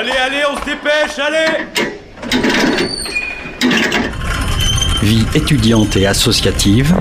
[0.00, 1.66] Allez, allez, on se dépêche, allez
[5.02, 6.94] Vie étudiante et associative.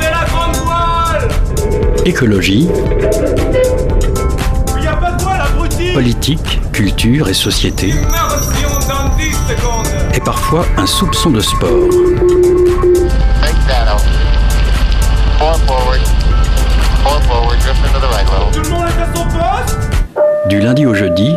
[0.00, 1.28] c'est la grande voile
[2.06, 2.66] Écologie.
[4.80, 7.90] Il a pas de voile, abruti Politique, culture et société.
[7.90, 11.90] dans 10 secondes Et parfois un soupçon de sport.
[20.52, 21.30] Du lundi au jeudi,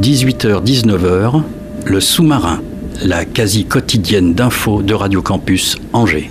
[0.00, 1.42] 18h-19h,
[1.84, 2.60] le sous-marin,
[3.04, 6.30] la quasi quotidienne d'infos de Radio Campus Angers.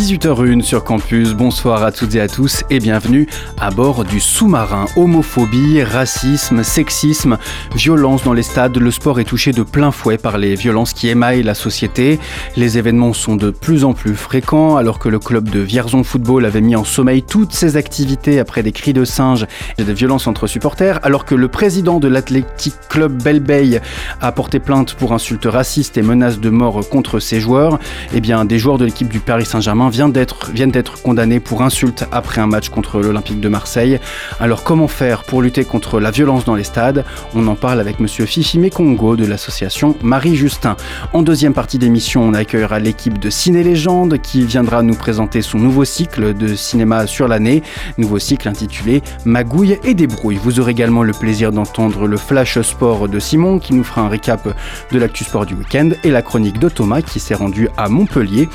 [0.00, 3.28] 18h01 sur campus, bonsoir à toutes et à tous et bienvenue
[3.60, 4.86] à bord du sous-marin.
[4.96, 7.36] Homophobie, racisme, sexisme,
[7.76, 11.10] violence dans les stades, le sport est touché de plein fouet par les violences qui
[11.10, 12.18] émaillent la société.
[12.56, 16.46] Les événements sont de plus en plus fréquents alors que le club de Vierzon Football
[16.46, 20.26] avait mis en sommeil toutes ses activités après des cris de singe et des violences
[20.26, 23.82] entre supporters, alors que le président de l'Athletic Club Belbey
[24.22, 27.78] a porté plainte pour insultes racistes et menaces de mort contre ses joueurs,
[28.14, 32.40] eh bien des joueurs de l'équipe du Paris Saint-Germain viennent d'être condamnés pour insultes après
[32.40, 34.00] un match contre l'Olympique de Marseille.
[34.38, 37.04] Alors comment faire pour lutter contre la violence dans les stades?
[37.34, 40.76] On en parle avec monsieur Fifi Mekongo de l'association Marie Justin.
[41.12, 45.58] En deuxième partie d'émission, on accueillera l'équipe de Ciné Légende qui viendra nous présenter son
[45.58, 47.62] nouveau cycle de cinéma sur l'année,
[47.98, 50.40] nouveau cycle intitulé Magouille et débrouille.
[50.42, 54.08] Vous aurez également le plaisir d'entendre le flash sport de Simon qui nous fera un
[54.08, 54.56] récap
[54.92, 58.48] de l'actu sport du week-end et la chronique de Thomas qui s'est rendu à Montpellier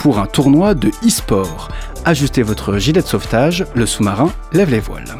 [0.00, 1.68] pour un tournoi de e-sport.
[2.06, 5.14] Ajustez votre gilet de sauvetage, le sous-marin lève les voiles.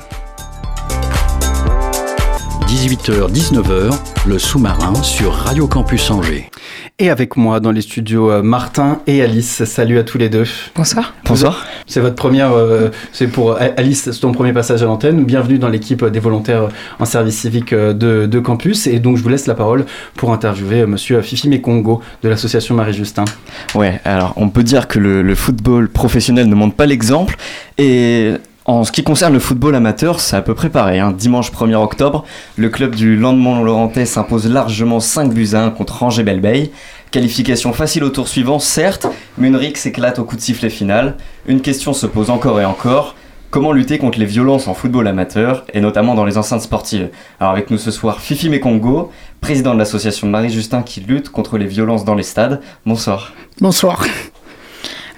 [2.70, 3.90] 18h-19h,
[4.28, 6.48] le sous-marin sur Radio Campus Angers.
[7.00, 9.64] Et avec moi dans les studios, euh, Martin et Alice.
[9.64, 10.44] Salut à tous les deux.
[10.76, 11.14] Bonsoir.
[11.24, 11.66] Bonsoir.
[11.88, 15.24] C'est votre première, euh, c'est pour Alice, c'est ton premier passage à l'antenne.
[15.24, 16.68] Bienvenue dans l'équipe des volontaires
[17.00, 18.86] en service civique euh, de, de, campus.
[18.86, 23.24] Et donc je vous laisse la parole pour interviewer Monsieur Fifi Mekongo de l'association Marie-Justin.
[23.74, 27.36] Ouais, alors on peut dire que le, le football professionnel ne montre pas l'exemple.
[27.78, 28.34] Et
[28.70, 31.00] en ce qui concerne le football amateur, c'est à peu près pareil.
[31.00, 31.10] Hein.
[31.10, 32.24] Dimanche 1er octobre,
[32.56, 36.70] le club du Landemont-Laurentais s'impose largement 5 buts à 1 contre Angers Belbey.
[37.10, 41.16] Qualification facile au tour suivant, certes, mais une rixe s'éclate au coup de sifflet final.
[41.46, 43.16] Une question se pose encore et encore.
[43.50, 47.08] Comment lutter contre les violences en football amateur, et notamment dans les enceintes sportives?
[47.40, 49.10] Alors avec nous ce soir, Fifi Mekongo,
[49.40, 52.60] président de l'association Marie-Justin qui lutte contre les violences dans les stades.
[52.86, 53.32] Bonsoir.
[53.60, 54.04] Bonsoir.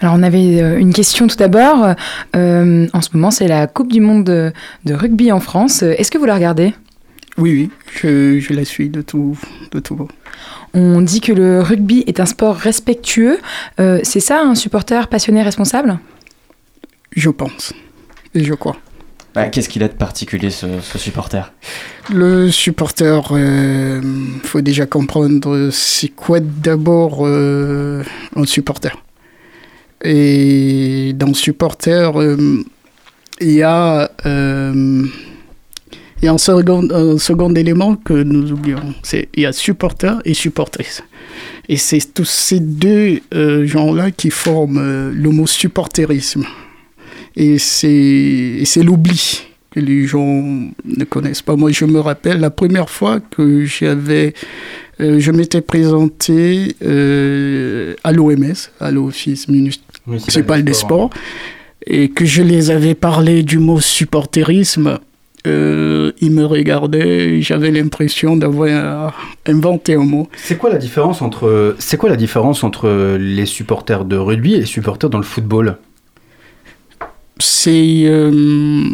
[0.03, 1.95] Alors on avait une question tout d'abord.
[2.35, 4.53] Euh, en ce moment, c'est la Coupe du Monde de,
[4.85, 5.83] de rugby en France.
[5.83, 6.75] Est-ce que vous la regardez?
[7.39, 9.39] Oui, oui, je, je, la suis de tout,
[9.71, 10.09] de tout.
[10.75, 13.39] On dit que le rugby est un sport respectueux.
[13.81, 15.99] Euh, c'est ça, un supporter passionné responsable?
[17.15, 17.73] Je pense.
[18.35, 18.77] Et je crois.
[19.35, 21.53] Bah, Qu'est-ce qu'il a de particulier, ce, ce supporter?
[22.13, 24.01] Le supporter, il euh,
[24.43, 28.03] faut déjà comprendre, c'est quoi d'abord euh,
[28.37, 28.91] un supporter?
[30.03, 32.63] Et dans supporter, euh,
[33.41, 35.05] il y a, euh,
[36.21, 38.95] il y a un, second, un second élément que nous oublions.
[39.03, 41.03] C'est il y a supporter et supportrice.
[41.69, 46.45] Et c'est tous ces deux euh, gens-là qui forment le mot supporterisme.
[47.37, 50.43] Et c'est l'oubli que les gens
[50.85, 51.57] ne connaissent pas.
[51.57, 54.35] Moi, je me rappelle la première fois que j'avais
[54.99, 56.77] je m'étais présenté
[58.05, 59.49] à l'OMS, à l'Office
[60.07, 61.11] municipal des sports,
[61.87, 64.99] et que je les avais parlé du mot supporterisme.
[65.45, 70.29] Euh, ils me regardaient, j'avais l'impression d'avoir inventé un mot.
[70.37, 74.59] C'est quoi la différence entre c'est quoi la différence entre les supporters de rugby et
[74.59, 75.79] les supporters dans le football?
[77.41, 78.85] C'est euh,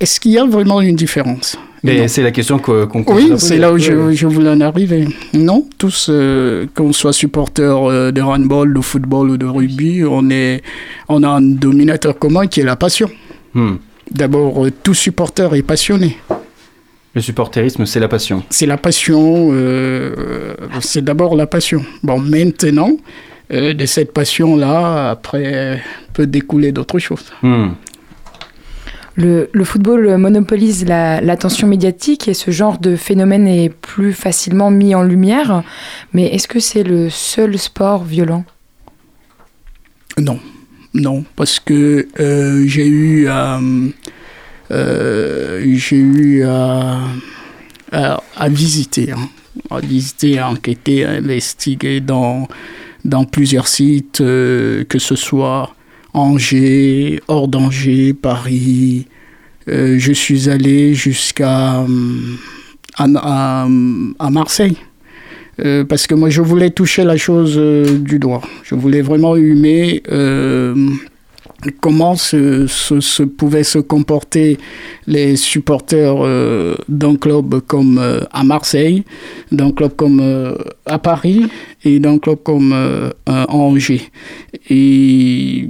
[0.00, 1.56] est-ce qu'il y a vraiment une différence?
[1.82, 5.06] Mais c'est la question qu'on qu Oui, c'est là où je, je, voulais en arriver.
[5.32, 10.28] Non, tous, euh, qu'on soit supporter euh, de handball, de football ou de rugby, on,
[10.30, 10.62] est,
[11.08, 13.08] on a un dominateur commun qui est la passion.
[13.54, 13.76] Hmm.
[14.10, 16.18] D'abord, euh, tout supporter est passionné.
[17.14, 18.42] Le supporterisme, c'est la passion.
[18.50, 19.50] C'est la passion,
[20.80, 21.82] c'est d'abord la passion.
[22.02, 22.90] Bon, maintenant,
[23.50, 25.82] de cette passion-là, après,
[26.12, 27.32] peut découler d'autres choses.
[27.42, 27.70] Hmm.
[29.18, 34.70] Le, le, football monopolise l'attention la, médiatique et ce genre de phénomène est plus facilement
[34.70, 35.64] mis en lumière.
[36.12, 38.44] Mais est-ce que c'est le seul sport violent?
[40.20, 40.38] Non,
[40.94, 43.60] non, parce que euh, j'ai eu à,
[44.70, 47.00] euh, j'ai eu à,
[47.92, 49.28] à visiter, hein,
[49.70, 52.48] à visiter, enquêter, à investiguer dans,
[53.30, 55.74] plusieurs sites, euh, que ce soit
[56.18, 59.06] Angers, hors d'Angers, Paris,
[59.66, 61.84] je suis allé jusqu'à
[62.96, 63.66] à,
[64.30, 64.76] Marseille.
[65.88, 68.42] parce que moi, je voulais toucher la chose du doigt.
[68.64, 70.02] Je voulais vraiment humer
[71.80, 74.58] comment se, se, pouvaient se comporter
[75.06, 79.04] les supporters euh, d'un club comme euh, à Marseille,
[79.50, 80.54] d'un club comme euh,
[80.86, 81.46] à Paris
[81.84, 82.72] et d'un club comme
[83.26, 84.10] à Angers.
[84.70, 85.68] Et,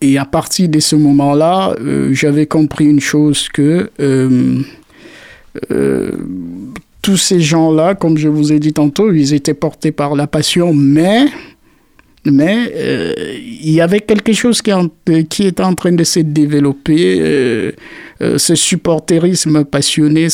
[0.00, 1.74] et à partir de ce moment-là,
[2.10, 3.90] j'avais compris une chose que
[7.02, 10.74] tous ces gens-là, comme je vous ai dit tantôt, ils étaient portés par la passion,
[10.74, 11.26] mais
[12.30, 14.70] mais euh, il y avait quelque chose qui,
[15.42, 17.72] était en train de se développer, euh,
[18.20, 20.28] euh, ce supporterisme passionné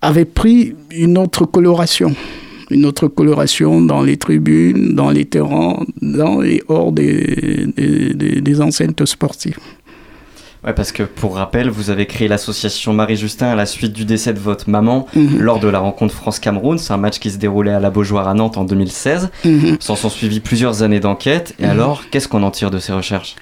[0.00, 2.14] avait pris une autre coloration,
[2.70, 8.60] une autre coloration dans les tribunes, dans les terrains, dans et hors des, des, des
[8.60, 9.58] enceintes sportives.
[10.64, 14.32] Ouais, parce que pour rappel, vous avez créé l'association Marie-Justin à la suite du décès
[14.32, 15.38] de votre maman mhm.
[15.38, 16.78] lors de la rencontre France-Cameroun.
[16.78, 19.30] C'est un match qui se déroulait à la Beaujoire à Nantes en 2016.
[19.44, 19.76] Mhm.
[19.80, 21.54] S'en sont suivis plusieurs années d'enquête.
[21.58, 21.70] Et mhm.
[21.70, 23.36] alors, qu'est-ce qu'on en tire de ces recherches?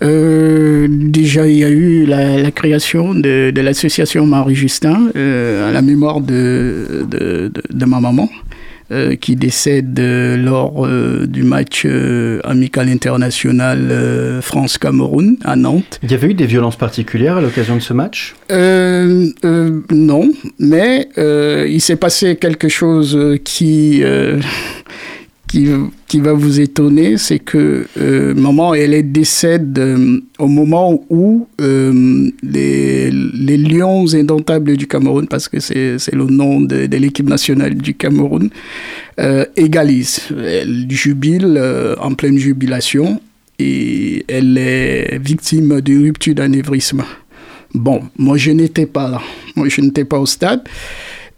[0.00, 6.20] Euh, déjà, il y a eu la, création de, l'association Marie-Justin euh, à la mémoire
[6.20, 8.28] de, de, de ma maman.
[8.90, 11.86] Euh, qui décède euh, lors euh, du match
[12.44, 16.00] amical international France-Cameroun à Nantes.
[16.02, 18.34] Il y avait eu des violences particulières à l'occasion de ce match?
[18.50, 24.02] Non, mais il s'est passé quelque chose qui
[25.48, 25.68] qui,
[26.06, 32.30] qui, va vous étonner, c'est que euh, maman, elle décède euh, au moment où euh,
[32.42, 37.74] les, les, Lions indomptables du Cameroun, parce que c'est le nom de, de l'équipe nationale
[37.74, 38.50] du Cameroun,
[39.56, 40.28] égalisent.
[40.30, 41.60] Elle jubile
[42.00, 43.20] en pleine jubilation
[43.58, 47.02] et elle est victime d'une rupture d'anévrisme.
[47.74, 49.20] Bon, moi je n'étais pas là,
[49.56, 50.62] moi je n'étais pas au stade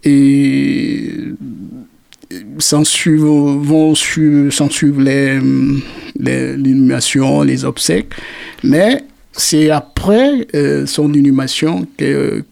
[0.03, 1.11] et
[2.59, 5.39] s'en vont suivre les,
[6.57, 8.13] l'inhumation, les obsèques,
[8.63, 12.43] mais c'est après euh, son inhumation que,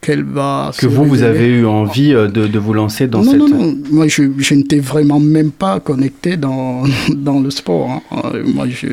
[0.00, 0.72] qu'elle va...
[0.76, 3.40] Que vous, vous avez eu envie euh, de, de vous lancer dans non, cette...
[3.40, 6.84] Non, non, moi je, je n'étais vraiment même pas connecté dans,
[7.14, 8.02] dans le sport.
[8.10, 8.22] Hein.
[8.32, 8.86] Euh, moi, je,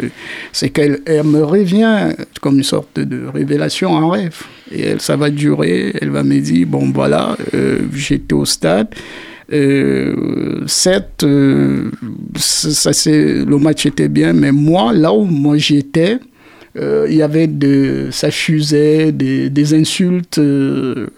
[0.51, 2.09] c'est qu'elle elle me revient
[2.41, 4.41] comme une sorte de révélation, un rêve.
[4.69, 7.37] Et elle, ça va durer, elle va me dire, bon voilà,
[7.93, 8.87] j'étais au stade,
[9.53, 11.91] euh, certes, euh,
[12.35, 16.19] ça, le match était bien, mais moi, là où moi j'étais,
[16.75, 20.39] euh, il y avait de, ça fusait, des, des insultes.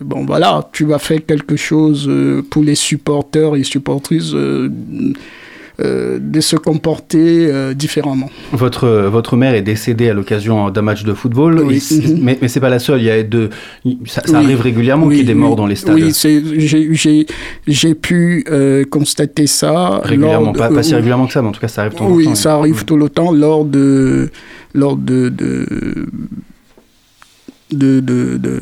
[0.01, 2.11] bon, voilà, tu vas faire quelque chose
[2.49, 4.69] pour les supporters et supportrices euh,
[5.79, 8.29] de se comporter euh, différemment.
[8.53, 11.83] Votre, votre mère est décédée à l'occasion d'un match de football, oui.
[12.21, 12.99] mais, mais c'est pas la seule.
[13.01, 13.49] Il y a de,
[14.05, 15.95] ça, arrive régulièrement qu'il y ait des morts dans les stades.
[15.95, 17.25] Oui,
[17.67, 20.01] j'ai pu euh, constater ça.
[20.03, 22.09] Régulièrement, pas, pas, si régulièrement que ça, mais en tout cas, ça arrive tout le
[22.09, 22.15] temps.
[22.15, 24.29] Oui, ça arrive tout le temps lors de,
[24.73, 25.65] lors de, de
[27.71, 28.61] de, de, de,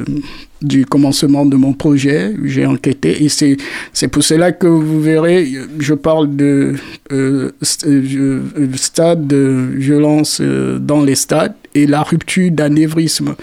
[0.64, 2.34] du commencement de mon projet.
[2.44, 6.76] J'ai enquêté et c'est, pour cela que vous verrez, je parle de
[7.12, 7.52] euh,
[7.86, 8.42] euh
[8.76, 13.36] stade de violence euh, dans les stades et la rupture d'anévrisme.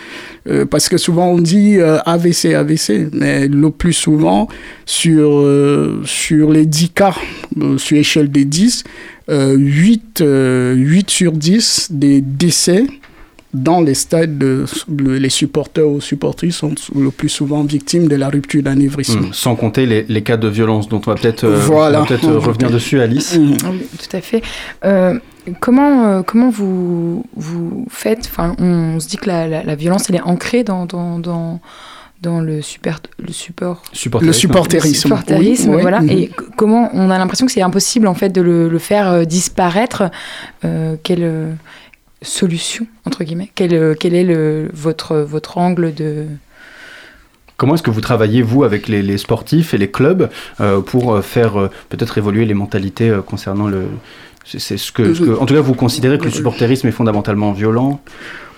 [0.49, 4.49] Euh, parce que souvent on dit AVC, AVC, mais le plus souvent
[4.87, 5.47] sur,
[6.05, 7.15] sur les 10 cas,
[7.77, 8.85] sur l'échelle des 10,
[9.29, 12.87] 8, 8 sur 10 des décès
[13.53, 14.43] dans les stades,
[14.89, 19.21] les supporters ou supportrices sont le plus souvent victimes de la rupture d'anévrisme.
[19.21, 19.33] Mmh.
[19.33, 23.37] sans compter les, cas de violence dont on va peut-être euh, peut revenir dessus, Alice.
[23.37, 23.57] Mmh.
[23.57, 24.43] tout à fait.
[24.85, 25.19] Euh,
[25.59, 30.17] comment, euh, comment vous, vous faites enfin, On se dit que la, la, violence, elle
[30.17, 31.61] est ancrée dans, dans, dans
[32.23, 33.83] dans le super le support?
[34.21, 36.11] Le supporterisme, supporterisme voilà mmh.
[36.11, 40.11] et comment on a l'impression que c'est impossible en fait de le, le faire disparaître
[41.03, 41.57] quel
[42.23, 43.51] solution, entre guillemets.
[43.55, 46.27] Quel, euh, quel est le, votre, votre angle de...
[47.57, 51.21] Comment est-ce que vous travaillez, vous, avec les, sportifs et les clubs euh, pour euh,
[51.21, 53.85] faire peut-être évoluer les mentalités concernant le...
[54.47, 57.53] C'est ce que, ce que, En tout cas, vous considérez que le supporterisme est fondamentalement
[57.53, 58.01] violent?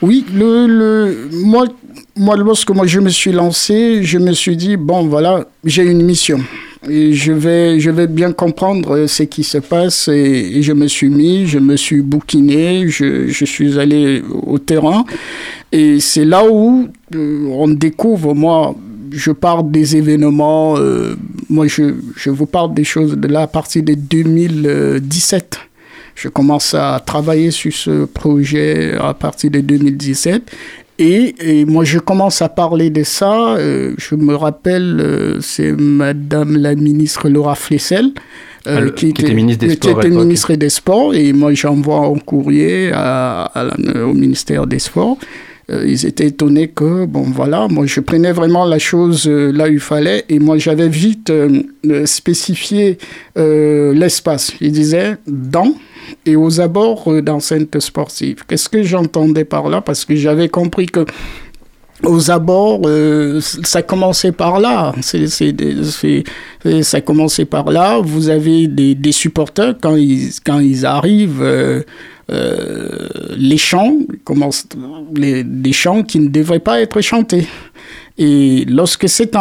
[0.00, 1.66] Oui, le, le, moi,
[2.16, 6.02] moi, lorsque moi je me suis lancé, je me suis dit, bon, voilà, j'ai une
[6.02, 6.40] mission
[6.88, 11.46] je vais, je vais bien comprendre ce qui se passe et, je me suis mis,
[11.46, 15.04] je me suis bouquiné, je, je suis allé au terrain
[15.70, 18.74] et c'est là où euh, on découvre, moi,
[19.10, 21.16] je parle des événements, euh,
[21.48, 25.58] moi je, je, vous parle des choses de là à partir de 2017.
[26.14, 30.50] Je commence à travailler sur ce projet à partir de 2017.
[30.98, 33.54] Et, et moi, je commence à parler de ça.
[33.56, 38.10] euh, je me rappelle, euh, c'est Madame la ministre Laura Flessel.
[38.64, 41.14] Ah, le- qui était ministre des qui Sports était ministre des Sports.
[41.14, 45.18] Et moi, j'envoie un courrier à- à la- au ministère des Sports.
[45.70, 49.68] Euh, ils étaient étonnés que, bon, voilà, moi, je prenais vraiment la chose euh, là
[49.68, 50.24] où il fallait.
[50.28, 51.62] Et moi, j'avais vite euh,
[52.06, 52.98] spécifié
[53.36, 54.52] l'espace.
[54.60, 55.74] Ils disaient dans
[56.26, 58.44] et aux abords d'enceintes sportives.
[58.46, 59.80] Qu'est-ce que j'entendais par là?
[59.80, 61.06] Parce que j'avais compris que
[62.04, 64.92] aux abords, euh, ça commençait par là.
[65.00, 65.54] C'est, c'est,
[65.84, 68.00] c'est- ça commençait par là.
[68.00, 71.42] Vous avez des, des supporters quand ils, quand ils arrivent.
[71.42, 71.82] euh,
[72.30, 74.66] euh, les chants commencent
[75.14, 77.46] les, des chants qui ne devraient pas être chantés.
[78.16, 79.36] Et lorsque cette,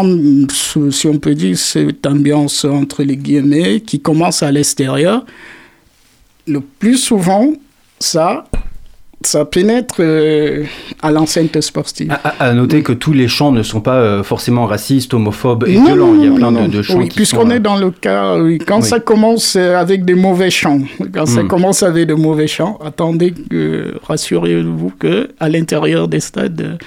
[0.92, 5.26] si on peut dire, cette ambiance entre les guillemets qui commence à l'extérieur,
[6.48, 7.54] le plus souvent,
[8.00, 8.46] ça,
[9.24, 10.64] ça pénètre euh,
[11.02, 12.16] à l'enceinte sportive.
[12.40, 15.86] À, noter que tous les chants ne sont pas euh, forcément racistes, homophobes et Non,
[15.86, 16.14] violents.
[16.16, 17.92] Il y a plein non, de, de chants Oui, puisqu'on sont, est euh, dans le
[17.92, 18.88] cas, oui, quand Oui.
[18.88, 20.82] ça commence avec des mauvais chants,
[21.14, 21.48] quand ça Hmm.
[21.48, 23.34] commence avec de mauvais chants, attendez,
[24.04, 26.78] rassurez-vous que à l'intérieur des stades,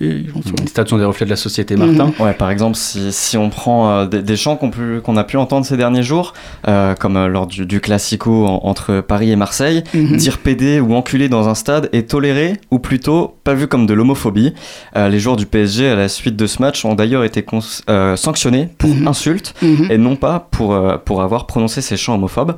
[0.00, 0.24] Les
[0.66, 2.06] stades sont des reflets de la société, Martin.
[2.06, 2.24] Mhm.
[2.24, 5.64] Ouais, par exemple, si, si on prend euh, des, des chants qu'on a pu entendre
[5.64, 6.32] ces derniers jours,
[6.66, 10.16] euh, comme euh, lors du, du Classico en- entre Paris et Marseille, Mhm.
[10.16, 13.94] dire pédé ou enculé dans un stade est toléré, ou plutôt pas vu comme de
[13.94, 14.52] l'homophobie.
[14.96, 17.60] Euh, les joueurs du PSG, à la suite de ce match, ont d'ailleurs été cons-
[17.88, 19.06] euh, sanctionnés pour Mhm.
[19.08, 19.54] insulte
[19.90, 22.56] et non pas pour, euh, pour avoir prononcé ces chants homophobes.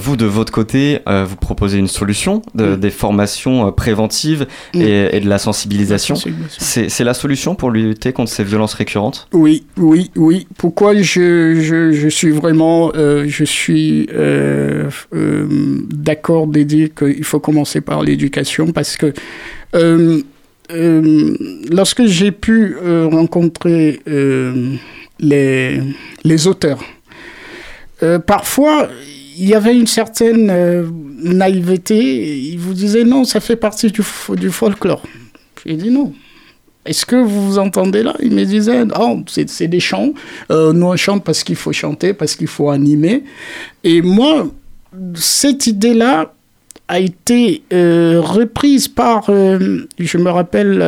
[0.00, 5.16] Vous, de votre côté, euh, vous proposez une solution, de- des formations euh, préventives et,
[5.16, 6.16] et de la sensibilisation.
[6.62, 9.28] C'est- la solution pour lutter contre ces violences récurrentes?
[9.32, 10.46] Oui, oui, oui.
[10.56, 13.28] Pourquoi je, suis vraiment euh,
[13.68, 15.46] euh, euh,
[15.90, 19.12] d'accord de dire qu'il faut commencer par l'éducation parce que
[21.70, 22.76] lorsque j'ai pu
[23.10, 24.00] rencontrer
[25.18, 26.82] les, auteurs,
[28.26, 28.88] parfois
[29.36, 30.46] il y avait une certaine
[31.22, 32.38] naïveté.
[32.52, 34.02] Ils vous disaient non, ça fait partie du,
[34.36, 35.02] du folklore.
[35.66, 36.12] J'ai dit non.
[36.84, 40.12] Est-ce que vous vous entendez là Il me disait, oh, c'est des chants.
[40.50, 43.22] Euh, nous, on chante parce qu'il faut chanter, parce qu'il faut animer.
[43.84, 44.48] Et moi,
[45.14, 46.32] cette idée-là
[46.88, 50.82] a été euh, reprise par, euh, je me rappelle,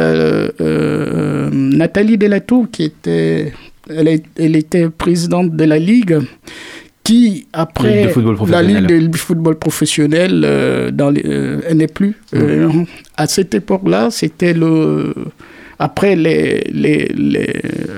[1.52, 3.52] Nathalie Delatour, qui était,
[3.88, 6.18] elle, est- elle était présidente de la Ligue,
[7.04, 8.06] qui, après
[8.62, 8.88] Ligue la.
[8.98, 12.16] Ligue de football professionnel, euh, dans les- euh, elle n'est plus.
[12.34, 12.68] Euh,
[13.16, 15.14] à cette époque-là, c'était le
[15.78, 17.08] après les, les,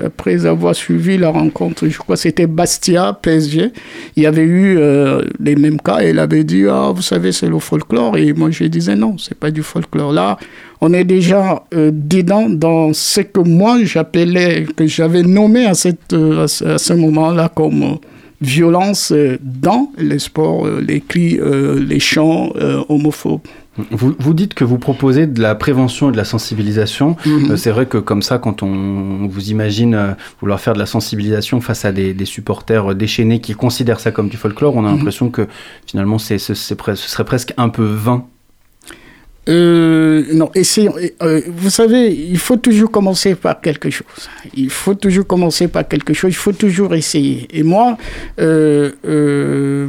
[0.05, 3.71] après avoir suivi la rencontre, je crois que c'était Bastia PSG,
[4.15, 6.01] il y avait eu euh, les mêmes cas.
[6.01, 8.17] Et elle avait dit ah vous savez c'est le folklore.
[8.17, 10.11] Et moi je disais non c'est pas du folklore.
[10.11, 10.37] Là
[10.81, 16.13] on est déjà euh, dedans dans ce que moi j'appelais que j'avais nommé à cette
[16.13, 17.97] euh, à ce, moment-là comme
[18.41, 22.51] violence euh, dans les sports, euh, les cris, euh, les chants
[22.89, 23.41] homophobes.
[23.91, 27.15] Vous, vous dites que vous proposez de la prévention et de la sensibilisation.
[27.27, 27.51] Mhm.
[27.51, 30.87] Euh, c'est vrai que comme ça, quand on vous imagine euh, vouloir faire de la
[30.87, 34.89] sensibilisation face à des, des supporters déchaînés qui considèrent ça comme du folklore, on a
[34.89, 34.97] Mhm.
[34.97, 35.47] l'impression que
[35.85, 38.25] finalement c'est, ce serait presque un peu vain.
[39.49, 40.93] Euh, non, essayons.
[41.23, 44.07] euh, vous savez, il faut toujours commencer par quelque chose.
[44.55, 46.31] Il faut toujours commencer par quelque chose.
[46.31, 47.47] Il faut toujours essayer.
[47.51, 47.97] Et moi,
[48.39, 49.87] euh, euh,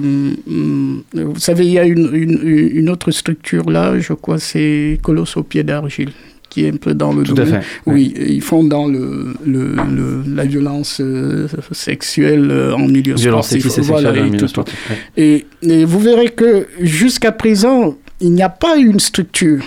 [1.15, 2.41] vous savez, il y a une, une,
[2.81, 6.11] une autre structure là, je crois, c'est Colosse au pied d'argile,
[6.49, 7.63] qui est un peu dans le Tout à domaine.
[7.63, 7.81] fait.
[7.87, 13.49] Oui, ils font dans le, le, le- la violence euh, sexuelle euh, en milieu Violence
[13.51, 13.79] sportif.
[13.79, 14.79] et Voilà, milieu sportif.
[14.91, 14.97] ouais.
[15.25, 19.63] et, et vous verrez que jusqu'à présent, il n'y a pas une structure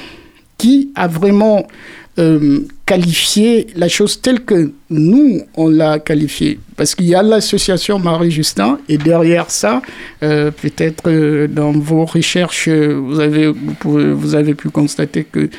[0.57, 1.65] qui a vraiment
[2.19, 6.59] euh, qualifié la chose telle que nous, on l'a qualifiée.
[6.75, 9.81] Parce qu'il y a l'association Marie-Justin, et derrière ça,
[10.21, 13.51] euh, peut-être euh, dans vos recherches, vous avez,
[13.83, 15.49] vous, avez pu constater qu'il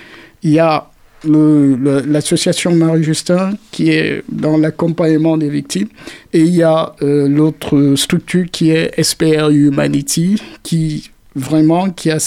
[0.45, 0.89] y a
[1.25, 5.89] l'association Marie-Justin qui est dans l'accompagnement des victimes
[6.33, 12.19] et il y a l'autre structure qui est SPR Humanity qui vraiment qui a,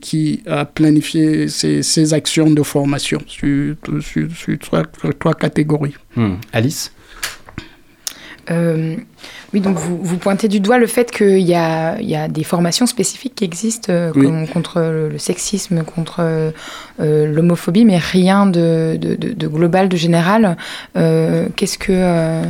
[0.00, 4.82] qui a planifié ses, ses actions de formation sur, sur, sur trois,
[5.18, 5.94] trois catégories.
[6.16, 6.34] Hmm.
[6.52, 6.92] Alice?
[8.50, 8.96] Euh,
[9.54, 12.26] oui, donc vous, vous pointez du doigt le fait qu'il y a, il y a
[12.26, 14.24] des formations spécifiques qui existent euh, Oui.
[14.26, 16.50] comme- contre le, le sexisme, contre euh,
[17.32, 20.56] l'homophobie, mais rien de, de, de- de global, de général.
[20.96, 22.42] Euh, Qu'est-ce que...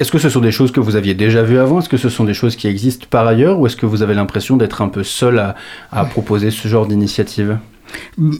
[0.00, 1.78] Est-ce que ce sont des choses que vous aviez déjà vues avant?
[1.78, 3.60] Est-ce que ce sont des choses qui existent par ailleurs?
[3.60, 5.54] Ou est-ce que vous avez l'impression d'être un peu seul à,
[5.92, 7.58] à proposer ce genre d'initiative?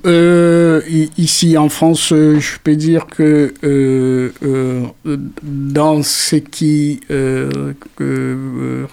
[0.06, 0.80] Euh,
[1.18, 4.86] ici en France, euh, je peux dire que euh, euh
[5.42, 7.00] dans ce qui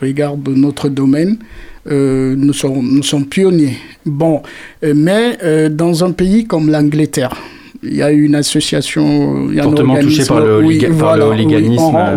[0.01, 1.38] regarde notre domaine,
[1.86, 3.77] nous sommes, nous sommes pionniers.
[4.05, 4.41] Bon,
[4.81, 7.36] mais dans un pays comme l'Angleterre,
[7.84, 11.29] il y a une association, il y a Fortement un touché par le, oui, voilà,
[11.29, 11.46] Oui,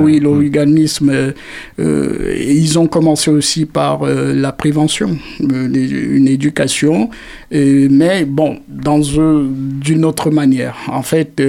[0.03, 1.33] oui, le
[1.79, 5.69] euh, ils ont commencé aussi par euh, la prévention, euh,
[6.17, 7.11] une éducation,
[7.51, 10.77] mais bon, dans d'une autre manière.
[10.89, 11.43] En fait,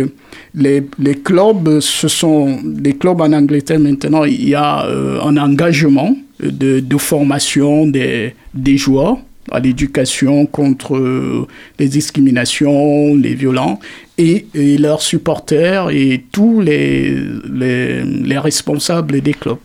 [0.56, 6.16] les, les, clubs, ce sont des clubs en Angleterre maintenant, il y a un engagement
[6.42, 9.18] de, de formation des, des joueurs
[9.50, 11.48] à l'éducation contre euh,
[11.80, 13.80] les discriminations, les violences,
[14.18, 14.46] et,
[14.78, 17.18] leurs supporters et tous les,
[17.52, 19.58] les, les, responsables des clubs.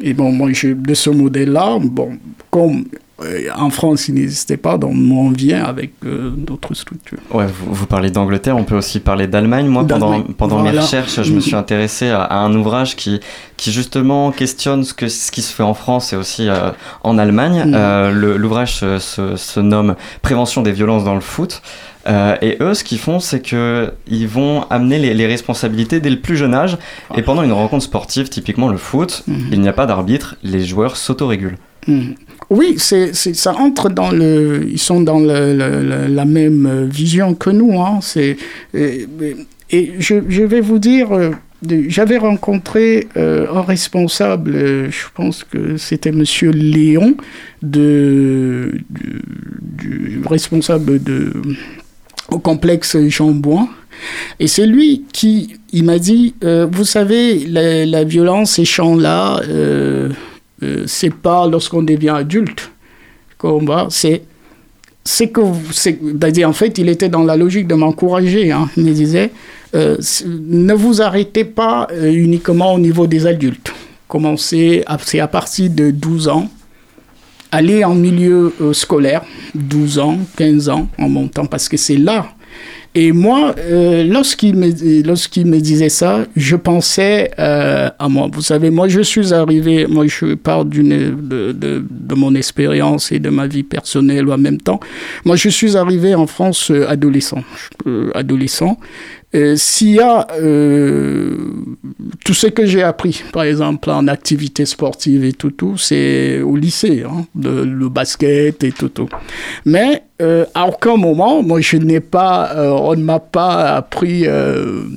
[0.00, 2.18] Et bon, moi, de ce modèle-là, bon,
[2.50, 2.84] comme
[3.18, 7.18] en France, il n'existait pas, donc on vient avec euh, d'autres structures.
[7.32, 9.68] Ouais, vous, vous parlez d'Angleterre, on peut aussi parler d'Allemagne.
[9.68, 13.20] Moi, pendant, pendant mes recherches, je me suis intéressé à, un ouvrage qui,
[13.56, 16.70] qui justement questionne ce, que, ce qui se fait en France et aussi euh,
[17.04, 17.64] en Allemagne.
[17.64, 18.10] Mm.
[18.36, 21.62] L'ouvrage se, se, nomme Prévention des violences dans le foot.
[22.06, 26.36] et eux, ce qu'ils font, c'est qu'ils vont amener les, les, responsabilités dès le plus
[26.36, 26.76] jeune âge.
[27.16, 29.34] Et pendant une rencontre sportive, typiquement le foot, mm.
[29.52, 31.56] il n'y a pas d'arbitre, les joueurs s'autorégulent.
[31.86, 32.12] Mm.
[32.48, 34.66] Oui, c'est, ça entre dans le.
[34.70, 37.80] Ils sont dans la même vision que nous.
[37.80, 37.98] Hein.
[38.02, 38.36] C'est,
[39.70, 41.30] et, je, vais vous dire, euh,
[41.88, 47.16] j'avais rencontré euh, un responsable, euh, je pense que c'était Monsieur Léon,
[47.62, 51.32] de, du, responsable de,
[52.30, 53.68] au complexe Jean Bois.
[54.38, 59.40] Et c'est lui qui il m'a dit, vous savez, la, la violence, ces champs-là,
[60.62, 62.70] euh, c'est pas lorsqu'on devient adulte
[63.38, 64.22] qu'on va, c'est
[65.04, 68.68] c'est que c'est-à-dire en fait il était dans la logique de m'encourager hein.
[68.76, 69.30] il me disait
[69.74, 73.72] euh, ne vous arrêtez pas euh, uniquement au niveau des adultes
[74.08, 76.48] commencez c'est à partir de 12 ans
[77.52, 79.22] allez en milieu scolaire
[79.54, 82.26] 12 ans 15 ans en montant parce que c'est là
[82.98, 88.30] et moi, euh, lorsqu'il me, lorsqu'il me disait ça, je pensais euh, à moi.
[88.32, 93.18] Vous savez, moi, je suis arrivé, moi, je parle de, de, de, mon expérience et
[93.18, 94.80] de ma vie personnelle en même temps.
[95.26, 97.44] Moi, je suis arrivé en France euh, adolescent.
[97.86, 98.78] Euh, adolescent.
[99.34, 101.36] Euh, s'il y a euh,
[102.24, 106.56] tout ce que j'ai appris, par exemple en activité sportive et tout, tout c'est au
[106.56, 109.08] lycée, hein, le, basket et tout, tout.
[109.64, 114.26] Mais euh, à aucun moment, moi, je n'ai pas, on ne m'a pas appris.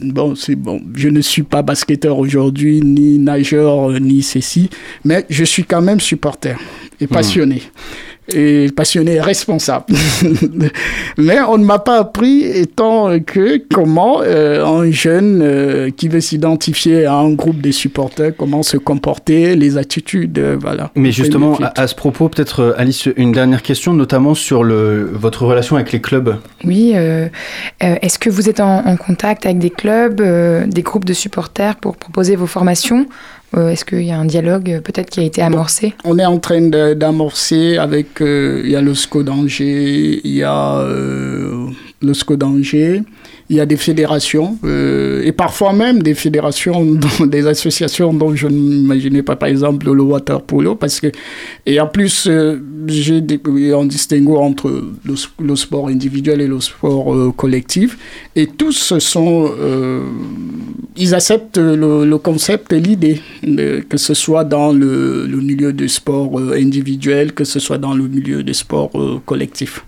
[0.03, 4.69] bon, c'est bon, je ne suis pas basketteur aujourd'hui, ni nageur, ni ceci,
[5.03, 6.55] mais je suis quand même supporter
[7.01, 7.09] et hmm.
[7.09, 7.63] passionné
[8.33, 9.85] et passionné responsable.
[11.17, 16.21] Mais on ne m'a pas appris étant que comment euh, un jeune euh, qui veut
[16.21, 20.91] s'identifier à un groupe de supporters, comment se comporter, les attitudes, euh, voilà.
[20.95, 25.75] Mais justement, à, ce propos, peut-être Alice, une dernière question, notamment sur le, votre relation
[25.75, 26.37] avec les clubs.
[26.63, 26.93] Oui,
[27.79, 30.21] est-ce que vous êtes en, en, contact avec des clubs,
[30.67, 33.07] des groupes de supporters pour proposer vos formations?
[33.57, 35.93] Est-ce qu'il y a un dialogue euh, peut-être qui a été amorcé?
[36.03, 40.43] On est en train d'amorcer avec, euh, il y a le SCO d'Angers, il y
[40.43, 40.85] a
[42.01, 43.01] le SCO d'Angers,
[43.49, 46.85] il y a des fédérations, euh, et parfois même des fédérations,
[47.25, 51.07] des associations dont je n'imaginais pas, par exemple, le water polo, parce que,
[51.65, 53.21] et en plus, euh, j'ai
[53.73, 54.69] en distinguo entre
[55.03, 57.97] le, le, sport individuel et le sport euh, collectif,
[58.35, 60.03] et tous sont, euh,
[60.95, 63.21] ils acceptent le, le concept et l'idée,
[63.89, 68.07] que ce soit dans le, le milieu du sport individuel, que ce soit dans le
[68.07, 68.91] milieu du sport
[69.25, 69.83] collectif.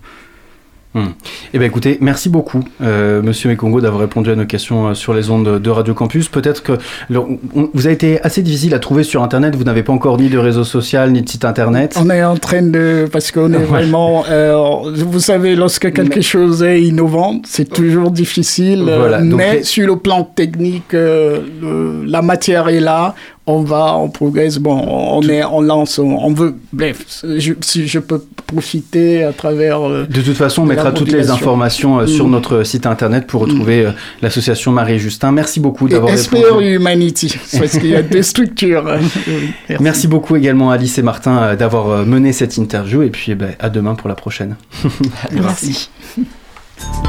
[0.94, 1.06] Hmm.
[1.54, 5.14] Eh bien écoutez, merci beaucoup euh, Monsieur Mekongo d'avoir répondu à nos questions euh, sur
[5.14, 6.28] les ondes de Radio Campus.
[6.28, 6.72] Peut-être que
[7.08, 10.36] vous avez été assez difficile à trouver sur Internet, vous n'avez pas encore ni de
[10.36, 11.98] réseau social ni de site Internet.
[11.98, 13.08] On est en train de...
[13.10, 14.24] parce qu'on est vraiment...
[14.28, 19.96] Euh, vous savez, lorsque quelque chose est innovant, c'est toujours difficile, voilà, mais sur le
[19.96, 23.14] plan technique, la matière est là,
[23.46, 27.98] on va, on progresse, bon, on, est, on lance, on, veut, bref, je, si je
[27.98, 29.80] peux profiter à travers...
[29.80, 32.30] Euh, de toute façon, on mettra toutes les informations euh, sur mm.
[32.30, 33.86] notre site internet pour retrouver mm.
[33.86, 35.32] euh, l'association Marie-Justin.
[35.32, 36.74] Merci beaucoup d'avoir répondu.
[36.74, 38.84] Humanity, parce qu'il y a deux structures.
[39.68, 39.82] Merci.
[39.82, 40.08] Merci.
[40.08, 43.94] beaucoup également Alice et Martin d'avoir mené cette interview et puis eh ben, à demain
[43.94, 44.56] pour la prochaine.
[45.32, 45.90] Merci.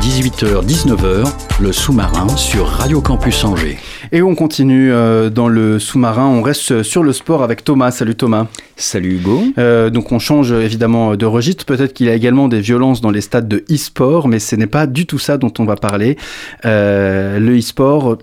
[0.02, 1.32] 18h-19h,
[1.62, 3.78] le sous-marin sur Radio Campus Angers.
[4.12, 7.92] Et on continue euh, dans le sous-marin, on reste sur le sport avec Thomas.
[7.92, 8.48] Salut Thomas.
[8.76, 9.44] Salut Hugo.
[9.58, 11.66] Euh, donc on change évidemment de registre.
[11.66, 14.68] Peut-être qu'il y a également des violences dans les stades de e-sport, mais ce n'est
[14.68, 16.18] pas du tout ça dont on va parler.
[16.66, 18.18] Euh, le e-sport,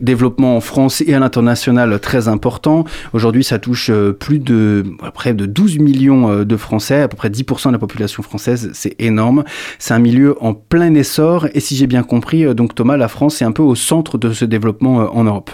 [0.00, 2.84] développement en France et à l'international très important.
[3.12, 4.84] Aujourd'hui, ça touche euh, plus de
[5.14, 8.70] près de 12 millions euh, de Français, à peu près 10% de la population française,
[8.74, 9.44] c'est énorme.
[9.78, 13.08] C'est un milieu en plein essor et si j'ai bien compris, euh, donc Thomas, la
[13.08, 15.50] France est un peu au centre de ce développement en Europe.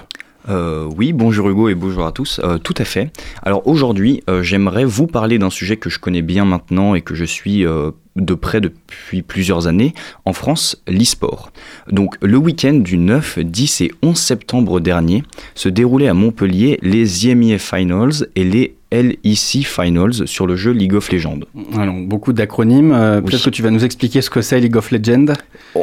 [0.46, 2.38] Oui, bonjour Hugo et bonjour à tous.
[2.62, 3.10] Tout à fait.
[3.42, 7.24] Alors aujourd'hui, j'aimerais vous parler d'un sujet que je connais bien maintenant et que je
[7.24, 7.64] suis
[8.16, 11.50] de près depuis plusieurs années en France, l'e-sport.
[11.90, 15.22] Donc le week-end du 9, 10 et 11 septembre dernier
[15.54, 20.94] se déroulaient à Montpellier les IMIF Finals et les LEC Finals sur le jeu League
[20.94, 21.40] of Legends.
[21.76, 22.90] Alors, beaucoup d'acronymes.
[23.24, 25.34] Peut-être que tu vas nous expliquer ce que c'est League of Legends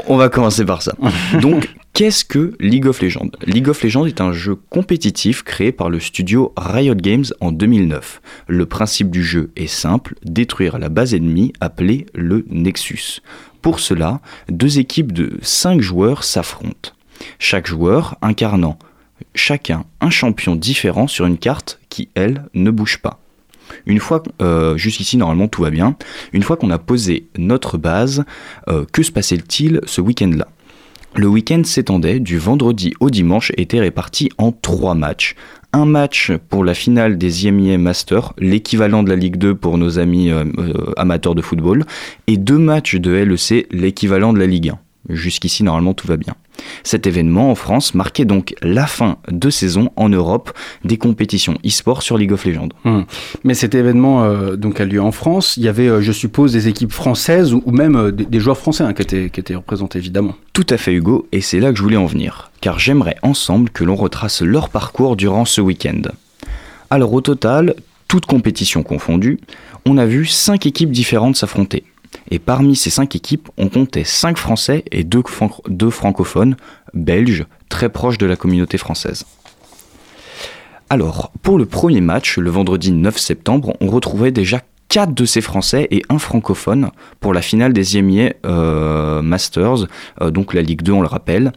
[0.08, 0.94] On va commencer par ça.
[1.42, 3.32] Donc, Qu'est-ce que League of Legends?
[3.46, 8.22] League of Legends est un jeu compétitif créé par le studio Riot Games en 2009.
[8.48, 13.20] Le principe du jeu est simple, détruire la base ennemie appelée le Nexus.
[13.62, 16.92] Pour cela, deux équipes de 5 joueurs s'affrontent.
[17.40, 18.80] Chaque joueur incarnant
[19.36, 23.20] chacun un champion différent sur une carte qui, elle, ne bouge pas.
[23.86, 25.96] Une fois, euh, jusqu'ici normalement tout va bien,
[26.34, 28.24] une fois qu'on a posé notre base,
[28.68, 30.48] euh, que se passait-il ce week-end-là?
[31.16, 35.36] Le week-end s'étendait du vendredi au dimanche et était réparti en trois matchs.
[35.74, 40.00] Un match pour la finale des IMIA Masters, l'équivalent de la Ligue 2 pour nos
[40.00, 40.46] amis euh,
[40.98, 41.86] amateurs de football,
[42.28, 44.80] et deux matchs de LEC, l'équivalent de la Ligue 1.
[45.10, 46.36] Jusqu'ici, normalement, tout va bien.
[46.84, 50.52] Cet événement en France marquait donc la fin de saison en Europe
[50.84, 52.70] des compétitions e-sport sur League of Legends.
[52.86, 53.06] Hum.
[53.44, 55.58] Mais cet événement euh, donc a lieu en France.
[55.58, 58.84] Il y avait, euh, je suppose, des équipes françaises ou, même euh, des, joueurs français
[58.84, 60.36] hein, qui, étaient, qui étaient représentés évidemment.
[60.54, 63.70] Tout à fait Hugo, et c'est là que je voulais en venir, car j'aimerais ensemble
[63.70, 66.02] que l'on retrace leur parcours durant ce week-end.
[66.90, 67.76] Alors au total,
[68.08, 69.40] toutes compétitions confondues,
[69.86, 71.86] on a vu cinq équipes différentes s'affronter.
[72.30, 75.22] Et parmi ces cinq équipes, on comptait cinq Français et deux,
[75.90, 76.56] francophones,
[76.94, 79.26] belges, très proches de la communauté française.
[80.90, 85.40] Alors, pour le premier match, le vendredi 9 septembre, on retrouvait déjà quatre de ces
[85.40, 89.88] Français et un francophone pour la finale des IMIA euh, Masters,
[90.20, 91.54] euh, donc la Ligue 2 on le rappelle.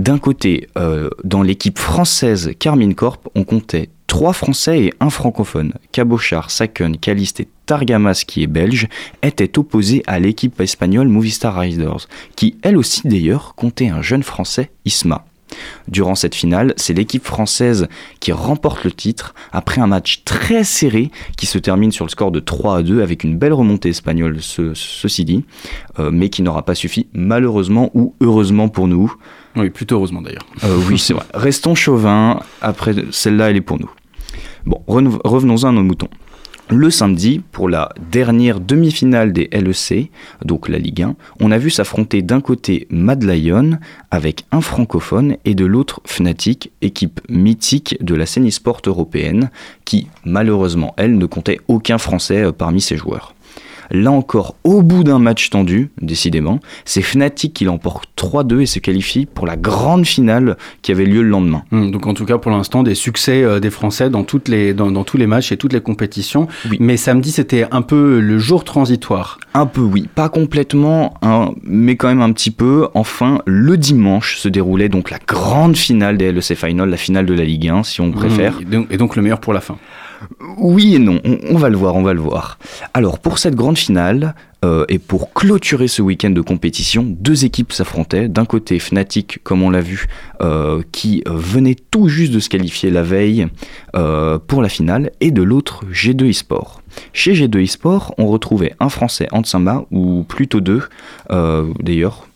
[0.00, 5.72] D'un côté, euh, dans l'équipe française Carmine Corp, on comptait trois Français et un francophone.
[5.90, 8.88] Cabochard, Saken, Caliste et Targamas, qui est belge,
[9.22, 14.70] étaient opposés à l'équipe espagnole Movistar Riders, qui elle aussi d'ailleurs comptait un jeune Français,
[14.84, 15.24] Isma.
[15.88, 17.88] Durant cette finale, c'est l'équipe française
[18.20, 22.32] qui remporte le titre après un match très serré qui se termine sur le score
[22.32, 25.46] de 3 à 2 avec une belle remontée espagnole, ceci dit,
[25.98, 29.14] euh, mais qui n'aura pas suffi malheureusement ou heureusement pour nous.
[29.56, 30.46] Oui, plutôt heureusement d'ailleurs.
[30.64, 31.24] Euh, oui, c'est vrai.
[31.34, 33.88] Restons chauvins, après celle-là, elle est pour nous.
[34.66, 36.08] Bon, revenons-en à nos moutons.
[36.70, 40.10] Le samedi, pour la dernière demi-finale des LEC,
[40.42, 43.78] donc la Ligue 1, on a vu s'affronter d'un côté Mad Lion
[44.10, 49.50] avec un francophone et de l'autre Fnatic, équipe mythique de la scène e-sport européenne,
[49.84, 53.34] qui malheureusement, elle, ne comptait aucun français euh, parmi ses joueurs.
[53.92, 58.78] Là encore, au bout d'un match tendu, décidément, c'est Fnatic qui l'emporte 3-2 et se
[58.78, 61.62] qualifie pour la grande finale qui avait lieu le lendemain.
[61.72, 64.72] Hum, donc en tout cas pour l'instant des succès euh, des Français dans, toutes les,
[64.72, 66.48] dans, tous les matchs et toutes les compétitions.
[66.80, 69.38] Mais samedi c'était un peu le jour transitoire.
[69.52, 72.88] Un peu oui, pas complètement, hein, mais quand même un petit peu.
[72.94, 77.34] Enfin, le dimanche se déroulait donc la grande finale des LEC Final, la finale de
[77.34, 78.58] la Ligue 1 si on hum, préfère.
[78.90, 79.76] et donc le meilleur pour la fin.
[80.58, 82.58] Oui et non, on, va le voir, on va le voir.
[82.94, 87.72] Alors pour cette grande finale, euh, et pour clôturer ce week-end de compétition, deux équipes
[87.72, 88.28] s'affrontaient.
[88.28, 90.06] D'un côté Fnatic, comme on l'a vu,
[90.40, 93.48] euh, qui venait tout juste de se qualifier la veille
[93.96, 96.80] euh, pour la finale, et de l'autre G2 eSport.
[97.12, 100.82] Chez G2 eSport, on retrouvait un Français, Ansama, ou plutôt deux,
[101.28, 102.26] d'ailleurs,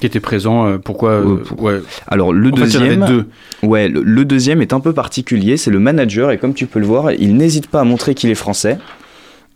[0.00, 0.66] qui était présent.
[0.66, 1.80] Euh, pourquoi euh, ouais.
[2.08, 3.26] Alors le deuxième, deux.
[3.62, 5.56] ouais, le, deuxième est un peu particulier.
[5.56, 8.30] C'est le manager et comme tu peux le voir, il n'hésite pas à montrer qu'il
[8.30, 8.78] est français.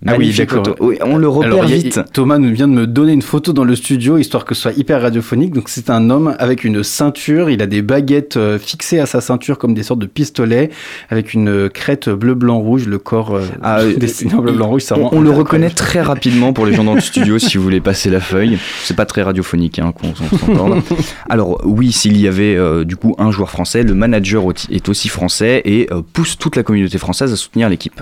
[0.07, 0.63] Ah oui, d'accord.
[0.81, 2.01] on le repère vite.
[2.13, 4.79] Thomas nous vient de me donner une photo dans le studio, histoire que ce soit
[4.79, 5.55] hyper radiophonique.
[5.55, 9.21] Donc c'est un homme avec une ceinture, il a des baguettes euh, fixées à sa
[9.21, 10.71] ceinture comme des sortes de pistolets,
[11.09, 14.83] avec une crête bleu, blanc, rouge, le corps euh, ah, destiné en bleu, blanc, rouge.
[14.91, 18.11] On, le reconnaît très rapidement pour les gens dans le studio si vous voulez passer
[18.11, 18.59] la feuille.
[18.83, 20.83] C'est pas très radiophonique hein, qu'on s'entende.
[21.31, 25.09] Alors oui, s'il y avait euh, du coup un joueur français, le manager est aussi
[25.09, 28.01] français et pousse toute la communauté française à soutenir l'équipe.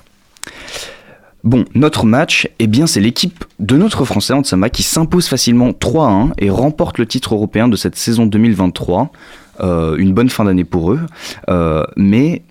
[1.44, 6.08] Bon, notre match, eh bien, c'est l'équipe de notre Français Ansama qui s'impose facilement 3
[6.08, 9.10] 1 et remporte le titre européen de cette saison 2023.
[9.60, 11.00] Euh, une bonne fin d'année pour eux,
[11.50, 12.42] euh, mais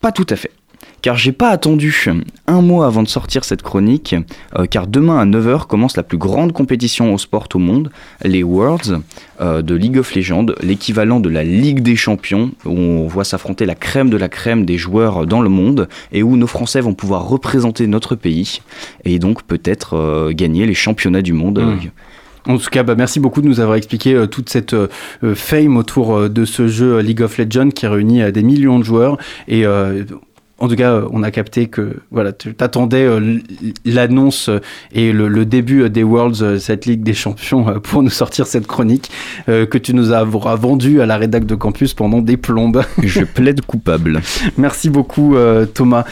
[0.00, 0.50] pas tout à fait
[1.04, 1.94] car j'ai pas attendu
[2.46, 4.16] un mois avant de sortir cette chronique,
[4.58, 7.90] euh, car demain à 9h commence la plus grande compétition au sport au monde,
[8.22, 9.02] les Worlds
[9.42, 13.66] euh, de League of Legends, l'équivalent de la Ligue des Champions, où on voit s'affronter
[13.66, 16.94] la crème de la crème des joueurs dans le monde, et où nos Français vont
[16.94, 18.62] pouvoir représenter notre pays,
[19.04, 21.58] et donc peut-être euh, gagner les championnats du monde.
[21.58, 22.50] Mmh.
[22.50, 24.74] En tout cas, bah, merci beaucoup de nous avoir expliqué toute cette
[25.34, 29.64] fame autour de ce jeu League of Legends qui réunit des millions de joueurs et
[30.58, 33.38] en tout cas, on a capté que voilà, tu t'attendais euh,
[33.84, 34.50] l'annonce
[34.92, 38.66] et le, début des Worlds, euh, cette Ligue des Champions, euh, pour nous sortir cette
[38.66, 39.10] chronique
[39.46, 42.82] que tu nous as vendue à la rédac de campus pendant des plombes.
[43.02, 44.22] Je plaide coupable.
[44.56, 45.36] Merci beaucoup,
[45.74, 46.04] Thomas.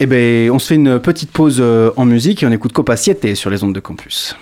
[0.00, 1.62] Eh bien, on se fait une petite pause
[1.96, 4.36] en musique et on écoute Copa Siete sur les ondes de campus.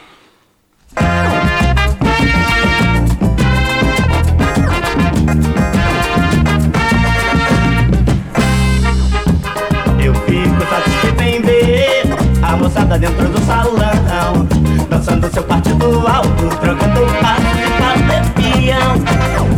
[12.74, 14.46] Moçada dentro do salão.
[14.90, 18.74] Dançando seu partido alto, trocando passo de bater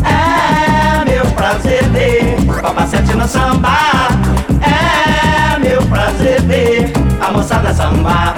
[0.04, 3.70] É meu prazer ver Papacete no samba.
[4.60, 6.92] É meu prazer ver
[7.26, 8.34] a moçada samba.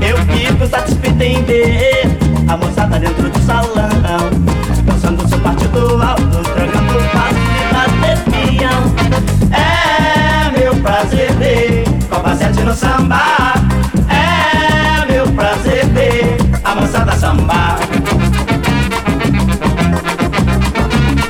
[0.00, 4.57] Eu fico satisfeito em ver a moçada dentro do salão
[10.82, 13.20] prazer ver Copa 7 no samba.
[14.08, 17.76] É meu prazer ver a moçada samba.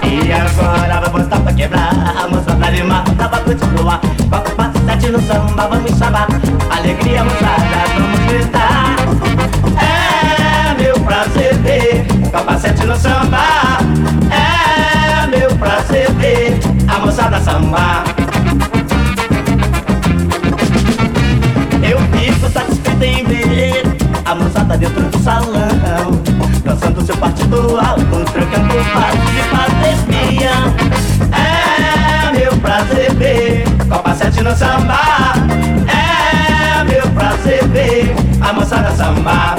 [0.04, 5.20] E agora vai botar pra quebrar A moçada animar, dá pra continuar Copa 7 no
[5.22, 6.28] samba, vamos sambar
[6.70, 8.96] Alegria moçada, vamos gritar.
[9.80, 13.37] É meu prazer ver Copa 7 no samba
[25.28, 26.22] salão
[26.64, 30.52] Dançando seu partido alto, trocando passo de pandemia.
[31.32, 34.98] É meu prazer ver Copa 7 no samba.
[35.86, 39.57] É meu prazer ver a moçada samba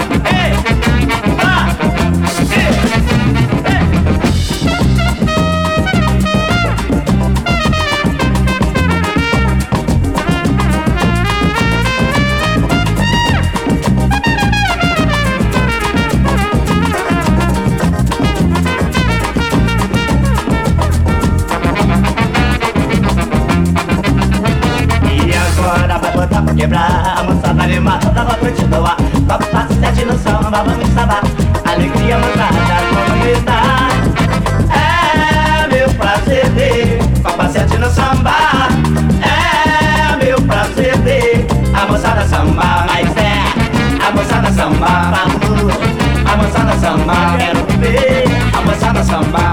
[49.21, 49.48] somebody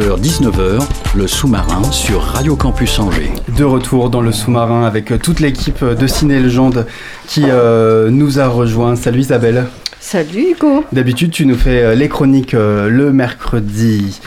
[0.00, 0.80] 19h,
[1.14, 3.30] le sous-marin sur Radio Campus Angers.
[3.56, 6.86] De retour dans le sous-marin avec toute l'équipe de Ciné Légende
[7.28, 8.96] qui euh, nous a rejoint.
[8.96, 9.66] Salut Isabelle.
[10.00, 10.84] Salut Hugo.
[10.90, 14.20] D'habitude, tu nous fais euh, les chroniques euh, le mercredi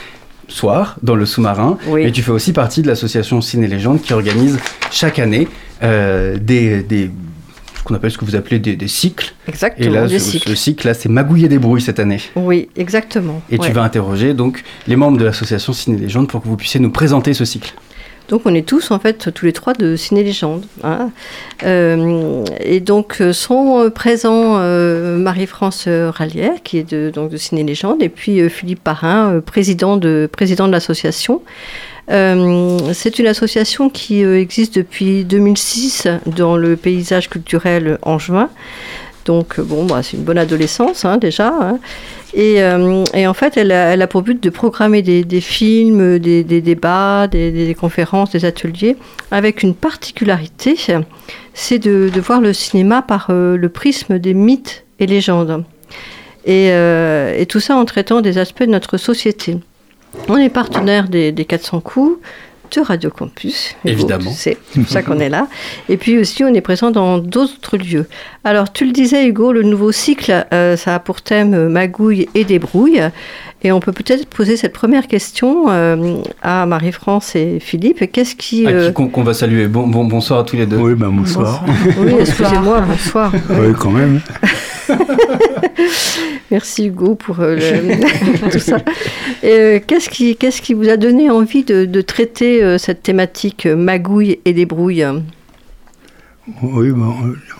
[0.48, 1.78] soir dans le sous-marin.
[1.88, 2.06] Oui.
[2.06, 5.50] Mais tu fais aussi partie de l'association Ciné Légende qui organise chaque année
[5.82, 7.12] des
[7.88, 9.34] qu'on appelle ce que vous appelez des, cycles.
[9.48, 10.50] Exactement, Et là, des ce, cycles.
[10.50, 12.20] ce cycle-là, c'est Magouiller des brouilles cette année.
[12.36, 13.42] Oui, exactement.
[13.50, 16.80] Et tu vas interroger donc les membres de l'association Ciné Légende pour que vous puissiez
[16.80, 17.74] nous présenter ce cycle.
[18.30, 20.66] Donc on est tous en fait tous les trois de Ciné Légende.
[20.84, 21.12] Hein.
[21.64, 27.64] Euh, et donc euh, sont présents euh, Marie-France Rallière qui est de, donc de Ciné
[27.64, 31.42] Légende et puis Philippe Parrain, président de, président de l'association.
[32.10, 38.50] Euh, c'est une association qui euh, existe depuis 2006 dans le paysage culturel angevin.
[39.26, 41.50] Donc, bon, bah, c'est une bonne adolescence hein, déjà.
[41.50, 41.80] hein.
[42.34, 47.76] Et, euh, en fait, elle a, pour but de programmer des, films, des, débats, des,
[47.80, 48.96] conférences, des ateliers,
[49.32, 50.76] avec une particularité,
[51.54, 55.64] c'est de, voir le cinéma par euh, le prisme des mythes et légendes.
[56.48, 59.58] Euh, et tout ça en traitant des aspects de notre société.
[60.30, 62.20] On est partenaire des, des 400 coups
[62.76, 63.76] de Radio Campus.
[63.86, 64.32] Évidemment.
[64.32, 65.48] C'est pour ça qu'on est là.
[65.90, 68.06] Et puis aussi, on est présent dans d'autres lieux.
[68.44, 72.28] Alors, tu le disais, Hugo, le nouveau cycle, euh, ça a pour thème euh, magouille
[72.36, 73.02] et débrouille.
[73.64, 78.12] Et on peut peut-être poser cette première question euh, à Marie-France et Philippe.
[78.12, 78.68] Qu'est-ce qui...
[78.68, 79.68] À euh, qui qu'on qu'on va saluer.
[79.68, 80.78] Bon, bon, bonsoir à tous les deux.
[80.78, 81.64] Oui, ben bonsoir.
[81.98, 83.32] Oui, excusez-moi, bonsoir.
[83.50, 84.22] Oui, quand même.
[86.52, 88.78] Merci Hugo pour euh, le- tout ça.
[89.44, 93.04] Et, euh, qu'est-ce, qui, qu'est-ce qui vous a donné envie de, de traiter euh, cette
[93.04, 95.06] thématique euh, magouille et débrouille?
[96.62, 96.92] Oui,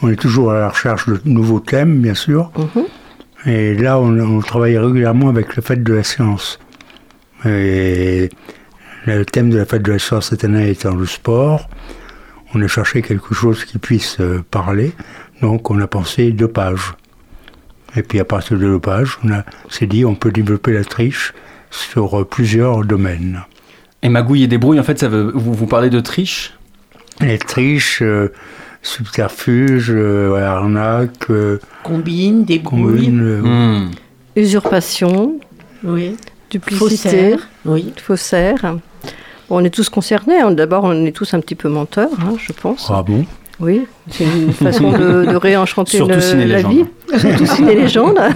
[0.02, 2.52] on est toujours à la recherche de nouveaux thèmes, bien sûr.
[2.58, 2.86] Mhm.
[3.46, 6.60] Et là, on, on travaille régulièrement avec la fête de la science.
[7.46, 8.30] Et
[9.06, 11.70] le thème de la fête de la science cette année étant le sport,
[12.54, 14.94] on a cherché quelque chose qui puisse euh, parler.
[15.42, 16.94] Donc, on a pensé deux pages.
[17.96, 21.34] Et puis, à partir de deux pages, on s'est dit on peut développer la triche
[21.72, 23.44] sur plusieurs domaines.
[24.04, 26.54] Et magouille et débrouille, en fait, ça veut, vous, vous parlez de triche?
[27.22, 28.32] Les triches, euh,
[28.84, 33.92] subterfuges, euh, arnaques, euh, Combine, débrouille, combines, euh, Hmm.
[34.36, 35.40] Usurpation,
[35.84, 36.16] oui.
[36.52, 37.94] duplicité, Faussaire, oui.
[38.02, 38.76] faussaire.
[39.50, 40.40] Bon, on est tous concernés.
[40.40, 40.52] hein.
[40.52, 42.92] D'abord, on est tous un petit peu menteurs, hein, je pense.
[42.94, 43.26] Ah bon?
[43.60, 46.86] Oui, c'est une façon de, de réenchanter ciné la vie.
[47.18, 48.20] Surtout ciné légende.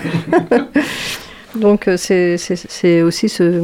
[1.55, 3.61] Donc euh, c'est aussi ce,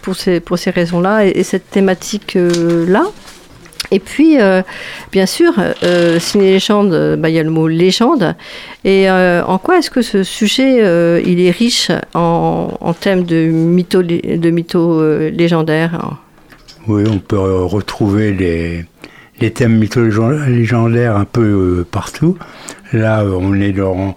[0.00, 3.04] pour ces, pour ces raisons-là et, et cette thématique-là.
[3.92, 4.62] Et puis, euh,
[5.12, 8.34] bien sûr, euh, ciné-légende, euh, bah, il y a le mot légende.
[8.84, 10.78] Et en quoi est-ce que ce sujet,
[11.24, 16.16] il est riche en, thèmes de mythos de mythos, légendaires
[16.88, 18.84] Oui, on peut retrouver les,
[19.40, 22.36] les thèmes mytho-légendaires un peu partout.
[22.92, 24.16] Là, on est dans.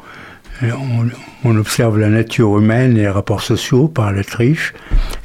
[1.44, 4.74] On, observe la nature humaine et les rapports sociaux par la triche.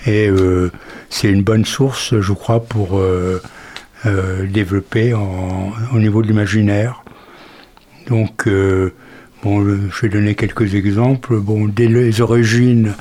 [0.07, 0.71] Et euh,
[1.09, 3.41] c'est une bonne source, je crois, pour euh,
[4.07, 7.05] euh, développer au niveau de l'imaginaire.
[8.09, 8.49] Donc,
[9.43, 11.39] bon, je vais donner quelques exemples.
[11.39, 12.95] Bon, dès les origines,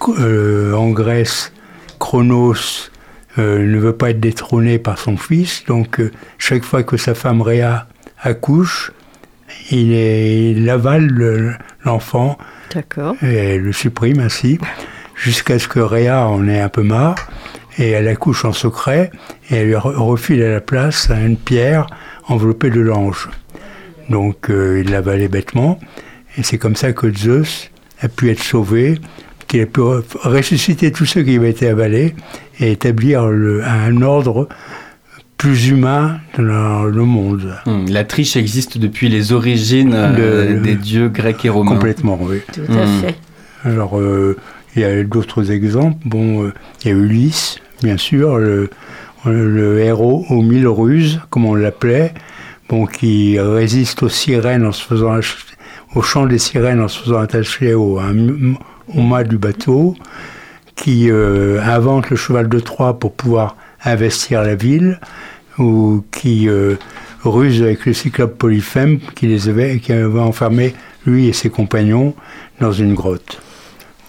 [0.00, 1.52] en Grèce,
[1.98, 2.90] Chronos
[3.36, 6.00] ne veut pas être détrôné par son fils, donc
[6.38, 7.86] chaque fois que sa femme Réa
[8.22, 8.92] accouche,
[9.70, 11.52] il, est- il avale le-
[11.84, 12.38] l'enfant
[12.74, 13.14] D'accord.
[13.22, 14.58] et le supprime ainsi,
[15.14, 17.16] jusqu'à ce que Réa en ait un peu marre,
[17.78, 19.10] et elle accouche en secret,
[19.50, 21.86] et elle lui re- refile à la place une pierre
[22.28, 23.28] enveloppée de l'ange.
[24.08, 25.78] Donc euh, il l'avalait bêtement,
[26.38, 28.98] et c'est comme ça que Zeus a pu être sauvé,
[29.48, 32.14] qu'il a pu re- ressusciter tous ceux qui avaient été avalés,
[32.60, 34.48] et établir le- un ordre
[35.36, 37.54] plus humain dans le monde.
[37.66, 41.72] Hmm, La triche existe depuis les origines euh, De- des dieux grecs et romains.
[41.72, 42.40] Complètement, oui.
[42.52, 43.00] Tout à Hmm.
[43.00, 43.14] fait.
[43.64, 44.36] Alors, euh,
[44.74, 45.98] il y a d'autres exemples.
[46.04, 46.52] Bon, euh,
[46.84, 48.70] il y a Ulysse, bien sûr, le,
[49.26, 52.14] le héros aux mille ruses, comme on l'appelait,
[52.68, 55.18] bon, qui résiste aux sirènes en se faisant
[55.94, 57.98] au chant des sirènes en se faisant attacher au,
[58.94, 59.96] mât du bateau,
[60.76, 65.00] qui euh, invente le cheval de Troie pour pouvoir investir la ville,
[65.58, 66.74] ou qui euh,
[67.24, 70.74] ruse avec le cyclope Polyphème qui les avait, qui avait enfermé
[71.06, 72.14] lui et ses compagnons
[72.60, 73.40] dans une grotte.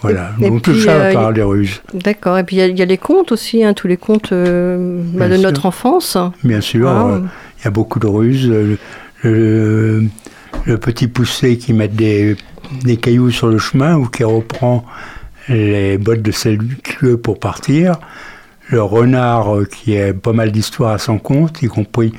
[0.00, 1.80] Voilà, Et donc tout ça euh, par des ruses.
[1.92, 2.38] D'accord.
[2.38, 4.30] Et puis il y, a- il y a les contes aussi, hein, tous les contes
[4.32, 5.42] euh, bah, de sûr.
[5.42, 6.16] notre enfance.
[6.44, 7.08] Bien sûr, Ah.
[7.14, 7.20] euh,
[7.60, 8.48] il y a beaucoup de ruses.
[8.48, 8.78] Le,
[9.22, 10.04] le-
[10.66, 12.36] le petit poussé qui met des,
[12.84, 14.84] des cailloux sur le chemin ou qui reprend
[15.48, 17.96] les bottes de Seldieu pour partir.
[18.70, 22.12] Le renard euh, qui a pas mal d'histoires à son compte, y compris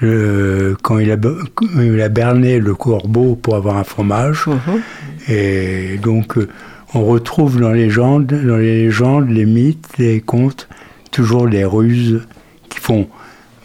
[0.00, 1.38] le- quand il a, be-
[1.76, 4.46] il a berné le corbeau pour avoir un fromage.
[4.46, 4.80] Mhm.
[5.28, 6.48] Et donc, euh,
[6.94, 10.68] on retrouve dans les légendes, dans les légendes, les mythes, les contes,
[11.10, 12.20] toujours des ruses
[12.68, 13.08] qui font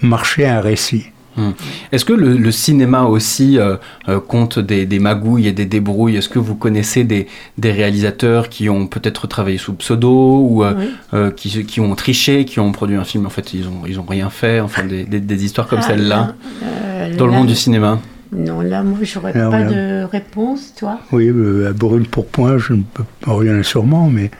[0.01, 1.07] marcher un récit.
[1.37, 1.51] Hmm.
[1.91, 3.75] Est-ce que le, le cinéma aussi euh,
[4.09, 6.15] euh, compte des, des magouilles et des débrouilles?
[6.15, 7.27] Est-ce que vous connaissez des,
[7.59, 10.85] des réalisateurs qui ont peut-être travaillé sous pseudo ou euh, Oui.
[11.13, 13.25] euh, qui, qui ont triché, qui ont produit un film?
[13.27, 14.59] En fait, ils ont, ils ont rien fait.
[14.61, 16.33] Enfin, des, des- des histoires comme Ah, celle-là
[16.63, 17.99] euh, dans le monde du cinéma.
[18.35, 20.99] Non, là, moi, j'aurais pas de réponse, toi.
[21.11, 24.31] Oui, euh, à Brûle pour Point, je ne peux pas rien sûrement, mais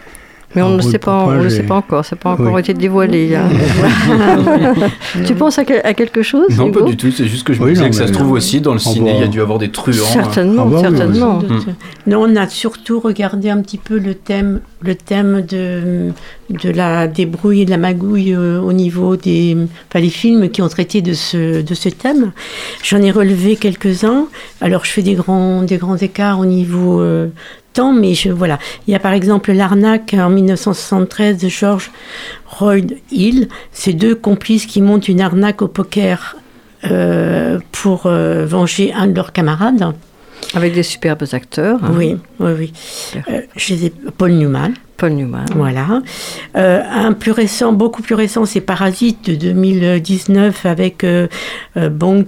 [0.55, 2.31] Mais on Alors, ne sait le pas, on le sait pas encore, ça n'a pas
[2.31, 2.61] encore Oui.
[2.61, 3.35] été dévoilé.
[3.35, 3.49] hein.
[5.25, 7.11] tu penses à, quel- à quelque chose Non, pas du tout.
[7.11, 8.79] C'est juste que je me Oui, disais non, que ça se trouve aussi dans le
[8.83, 9.11] Ah ciné.
[9.15, 9.93] Il y a dû avoir des truands.
[9.93, 11.39] Certainement, Ah bah oui, certainement.
[11.41, 11.47] oui.
[11.47, 11.67] Doute.
[12.07, 16.11] Non, on a surtout regardé un petit peu le thème, le thème de,
[16.49, 19.55] de la débrouille et de la magouille euh, au niveau des,
[19.89, 22.31] enfin, les films qui ont traité de ce, de ce thème.
[22.83, 24.27] J'en ai relevé quelques-uns.
[24.61, 27.27] Alors, je fais des grands, des grands écarts au niveau euh,
[27.77, 28.57] temps, mais je, voilà.
[28.87, 31.91] Il y a par exemple L'arnaque en 1973 de George
[32.45, 33.47] Royd Hill.
[33.71, 36.35] Ces deux complices qui montent une arnaque au poker
[36.85, 39.93] euh, pour euh, venger un de leurs camarades.
[40.53, 41.79] Avec des superbes acteurs.
[41.83, 41.91] hein.
[41.95, 42.73] Oui, oui, oui.
[43.29, 43.41] Euh,
[44.17, 44.73] Paul Newman.
[44.95, 45.45] Paul Newman.
[45.55, 46.01] Voilà.
[46.55, 51.27] Euh, un plus récent, beaucoup plus récent, c'est Parasite de 2019 avec euh,
[51.75, 52.25] Bong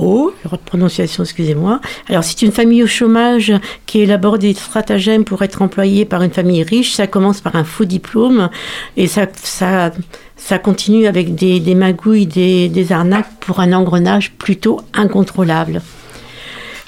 [0.00, 1.80] Erreur de prononciation, excusez-moi.
[2.08, 3.52] Alors, c'est une famille au chômage
[3.86, 6.94] qui élabore des stratagèmes pour être employée par une famille riche.
[6.94, 8.48] Ça commence par un faux diplôme
[8.96, 9.90] et ça, ça,
[10.36, 15.82] ça continue avec des, magouilles, des arnaques pour un engrenage plutôt incontrôlable.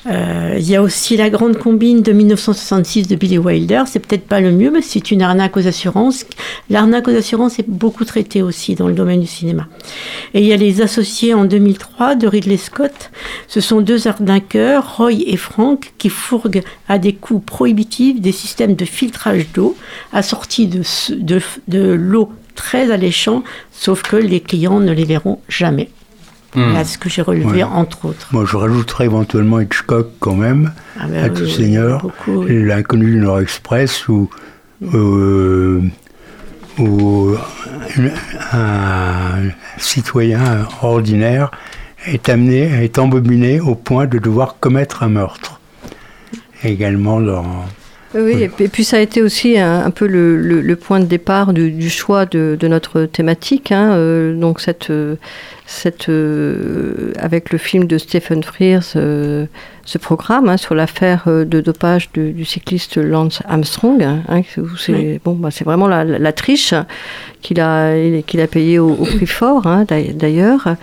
[0.06, 3.84] Euh, Il y a aussi la grande combine de 1966 de Billy Wilder.
[3.86, 6.24] C'est peut-être pas le mieux, mais c'est une arnaque aux assurances.
[6.70, 9.68] L'arnaque aux assurances est beaucoup traitée aussi dans le domaine du cinéma.
[10.34, 13.10] Et il y a les associés en 2003 de Ridley Scott.
[13.48, 18.74] Ce sont deux arnaqueurs, Roy et Frank, qui fourguent à des coûts prohibitifs des systèmes
[18.74, 19.76] de filtrage d'eau
[20.12, 20.82] assortis de,
[21.68, 23.42] de l'eau très alléchant,
[23.72, 25.88] sauf que les clients ne les verront jamais.
[26.54, 26.64] Hmm.
[26.64, 27.62] Voilà ce que j'ai relevé, Ouais.
[27.62, 28.28] entre autres.
[28.32, 32.62] Moi, je rajouterais éventuellement Hitchcock quand même, Ah ben à oui, tout oui, seigneur, oui.
[32.64, 34.28] l'inconnu du Nord Express, où,
[34.94, 35.80] euh,
[38.52, 41.50] un citoyen ordinaire
[42.06, 45.60] est amené, est embobiné au point de devoir commettre un meurtre.
[46.64, 47.44] Également dans...
[48.14, 50.76] Oui, et puis- et puis ça a été aussi un, un peu le, le- le
[50.76, 53.72] point de départ du, du choix de, de notre thématique.
[53.72, 55.16] hein, euh, donc cette, euh,
[55.72, 59.46] cette, euh, avec le film de Stephen Frears, euh,
[59.84, 64.00] ce programme hein, sur l'affaire euh, de dopage de- du cycliste Lance Armstrong.
[64.02, 65.20] hein, hein, où c'est Oui.
[65.24, 66.74] bon, bah, c'est vraiment la, la- la triche
[67.40, 67.92] qu'il a,
[68.26, 70.76] qu'il a payée au, au prix fort, hein, d'ail- d'ailleurs.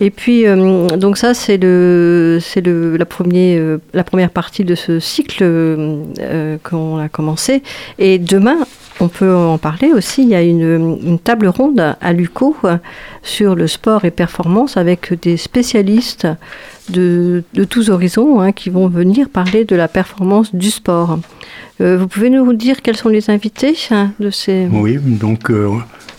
[0.00, 3.62] Et puis, euh, donc ça, c'est le, c'est le, la, premier,
[3.94, 5.44] la première partie de ce cycle
[6.64, 7.62] qu'on a commencé.
[7.98, 8.58] Et demain,
[9.00, 10.22] on peut en parler aussi.
[10.22, 12.76] Il y a une, table ronde à Luco euh,
[13.22, 16.26] sur le sport et performance avec des spécialistes
[16.88, 21.18] de, tous horizons hein, qui vont venir parler de la performance du sport.
[21.80, 24.68] Euh, vous pouvez nous dire quels sont les invités hein, de ces...
[24.70, 25.70] Oui, donc euh,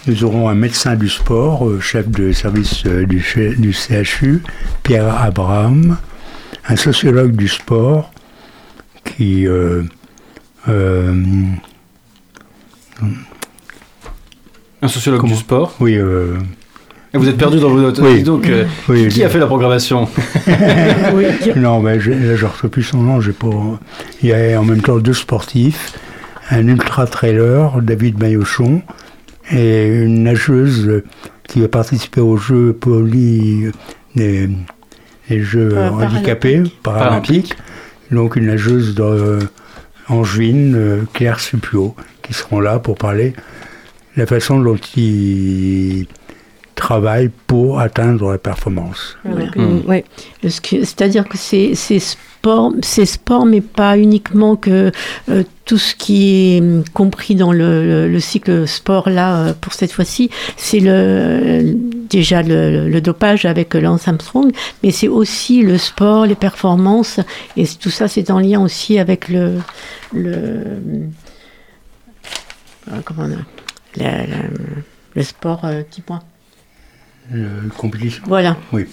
[0.08, 4.42] nous aurons un médecin du sport, chef de service du, ch- du CHU,
[4.84, 5.98] Pierre Abraham,
[6.68, 8.12] un sociologue du sport
[9.04, 9.48] qui...
[14.82, 15.76] Un sociologue Comment du sport.
[15.80, 16.38] oui, euh,
[17.14, 18.00] Et vous êtes perdu dans vos notes.
[18.02, 18.24] Oui.
[18.24, 20.08] Donc, euh, oui, qui a fait la programmation?
[21.14, 21.26] Oui,
[21.56, 23.22] Non, mais je, là, je ne retrouve plus son nom.
[23.22, 23.48] j'ai Pas...
[24.24, 25.94] Il y a en même temps deux sportifs,
[26.50, 28.82] un ultra-trailer, David Maillochon,
[29.52, 31.04] et une nageuse
[31.48, 33.72] qui va participer aux Jeux poly...
[34.16, 34.50] des,
[35.30, 37.54] des Jeux Euh, handicapés, paralympiques.
[38.10, 39.40] Donc une nageuse de,
[40.10, 41.96] angevine, euh, Claire Supio,
[42.32, 43.32] qui seront là pour parler
[44.16, 46.08] de la façon dont ils
[46.76, 49.18] travaillent pour atteindre la performance.
[49.26, 49.52] Voilà.
[49.56, 50.02] Mm,
[50.44, 54.92] C'est-à-dire que c'est c'est sport, c'est sport, mais pas uniquement que
[55.30, 59.54] euh, tout ce qui est hum, compris dans le, le- le cycle sport là euh,
[59.60, 61.76] pour cette fois-ci, c'est le
[62.10, 64.52] déjà le, le dopage avec Lance Armstrong,
[64.84, 67.20] mais c'est aussi le sport, les performances,
[67.58, 69.58] et tout ça c'est en lien aussi avec le
[70.14, 70.64] le
[73.04, 73.32] comment on
[74.04, 74.38] a, la-
[75.16, 76.22] le sport euh, petit point.
[77.32, 78.24] Le compétition.
[78.28, 78.58] Voilà.
[78.74, 78.88] Oui.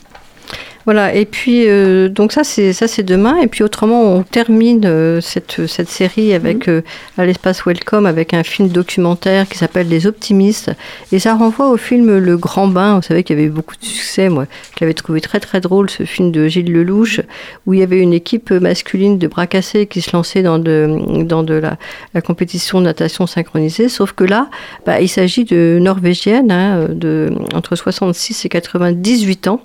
[0.88, 4.86] Voilà, et puis euh, donc ça c'est ça c'est demain, et puis autrement on termine
[4.86, 6.80] euh, cette, cette série avec euh,
[7.18, 10.70] à l'espace Welcome avec un film documentaire qui s'appelle Les Optimistes,
[11.12, 12.96] et ça renvoie au film Le Grand Bain.
[12.96, 15.60] Vous savez qu'il y avait eu beaucoup de succès, moi, qui avait trouvé très très
[15.60, 17.20] drôle ce film de Gilles Lelouch,
[17.66, 21.22] où il y avait une équipe masculine de bras cassés qui se lançait dans de
[21.22, 21.76] dans de la,
[22.14, 24.48] la compétition de natation synchronisée, sauf que là,
[24.86, 29.60] bah, il s'agit de norvégiennes hein, de entre 66 et 98 ans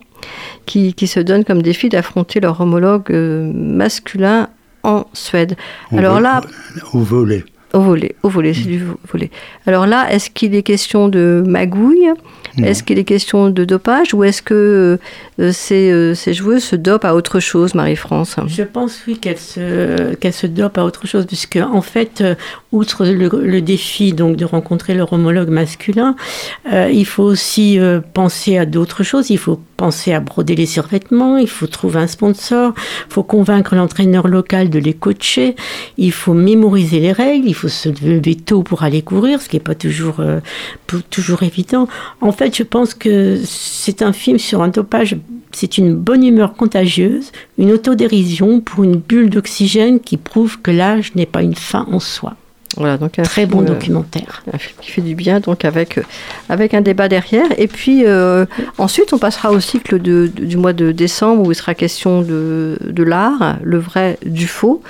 [0.66, 4.50] qui, qui se donnent comme défi d'affronter leur homologue euh, masculin
[4.84, 5.56] en Suède.
[5.92, 6.42] Au Alors vol- là,
[6.94, 7.44] Au volet.
[7.74, 9.32] au volet, au volet, c'est du vo- volet.
[9.66, 12.10] Alors là, est-ce qu'il est question de magouille?
[12.64, 15.00] Est-ce qu'il est question de dopage Ou est-ce que
[15.40, 18.36] euh, ces, euh, ces joueuses se dopent à autre chose, Marie-France?
[18.46, 22.36] Je pense oui qu'elle se qu'elle se dope à autre chose puisque en fait euh,
[22.74, 26.16] outre le, défi donc de rencontrer leur homologue masculin,
[26.74, 29.30] euh, il faut aussi euh, penser à d'autres choses.
[29.30, 32.74] Il faut penser à broder les survêtements, il faut trouver un sponsor,
[33.08, 35.56] il faut convaincre l'entraîneur local de les coacher,
[35.98, 39.56] il faut mémoriser les règles, il faut se lever tôt pour aller courir, ce qui
[39.56, 40.40] n'est pas toujours, euh,
[41.12, 41.88] toujours évident.
[42.22, 45.16] En fait, je pense que c'est un film sur un dopage,
[45.52, 51.14] c'est une bonne humeur contagieuse, une autodérision pour une bulle d'oxygène qui prouve que l'âge
[51.14, 52.36] n'est pas une fin en soi.
[52.78, 54.44] Voilà, donc un Très film, bon euh, documentaire.
[54.52, 56.04] Un film qui fait du bien, donc avec, euh,
[56.50, 57.48] avec un débat derrière.
[57.58, 58.46] Et puis euh,
[58.78, 62.78] ensuite, on passera au cycle de- du mois de décembre où il sera question de,
[62.84, 64.82] de l'art, le vrai du faux.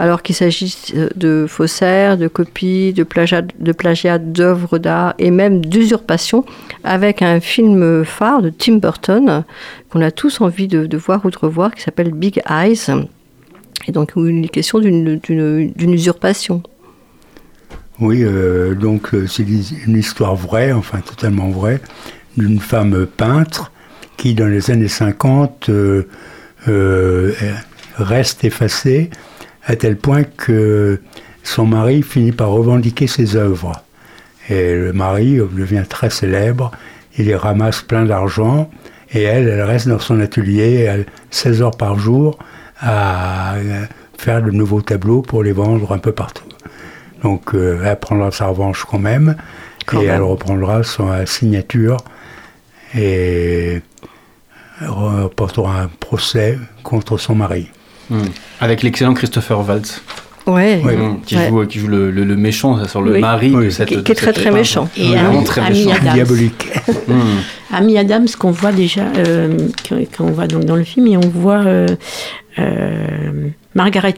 [0.00, 5.64] Alors qu'il s'agisse de faussaires, de copies, de plagiat, de plagiat d'œuvres d'art et même
[5.64, 6.44] d'usurpation,
[6.84, 9.42] avec un film phare de Tim Burton
[9.90, 12.86] qu'on a tous envie de, de voir ou de revoir, qui s'appelle Big Eyes.
[13.88, 16.62] Et donc, où il est question d'une usurpation.
[18.00, 21.80] Oui, euh, donc euh, c'est une histoire vraie, enfin totalement vraie,
[22.36, 23.72] d'une femme peintre
[24.16, 27.32] qui, dans les années 50, euh,
[27.96, 29.10] reste effacée
[29.64, 31.00] à tel point que
[31.42, 33.72] son mari finit par revendiquer ses œuvres.
[34.48, 36.70] Et le mari devient très célèbre,
[37.18, 38.70] il les ramasse plein d'argent,
[39.12, 42.38] et elle, elle reste dans son atelier elle, 16 heures par jour
[42.80, 43.56] à
[44.16, 46.47] faire de nouveaux tableaux pour les vendre un peu partout.
[47.22, 49.36] Donc euh, elle prendra sa revanche quand même,
[49.86, 50.16] Quand et même.
[50.16, 51.96] elle reprendra sa signature
[52.96, 53.80] et
[54.86, 57.68] reportera un procès contre son mari.
[58.10, 58.22] Hmm.
[58.60, 60.02] Avec l'excellent Christopher Waltz.
[60.46, 60.76] Ouais.
[60.82, 61.48] Hmm, Qui, Ouais.
[61.50, 63.20] joue, qui joue le, le- le méchant sur le Oui.
[63.20, 63.72] mari de Oui.
[63.72, 63.88] cette.
[63.88, 64.88] Qui- est très, très méchant.
[64.96, 65.98] Et Vraiment Amy- très Amy méchant.
[66.00, 66.14] Adams.
[66.14, 66.68] Diabolique.
[67.06, 67.74] Hmm.
[67.74, 71.28] Amy Adams qu'on voit déjà, euh, qu'on qu'on voit donc dans le film, et on
[71.28, 71.86] voit euh,
[72.58, 74.14] euh, Margaret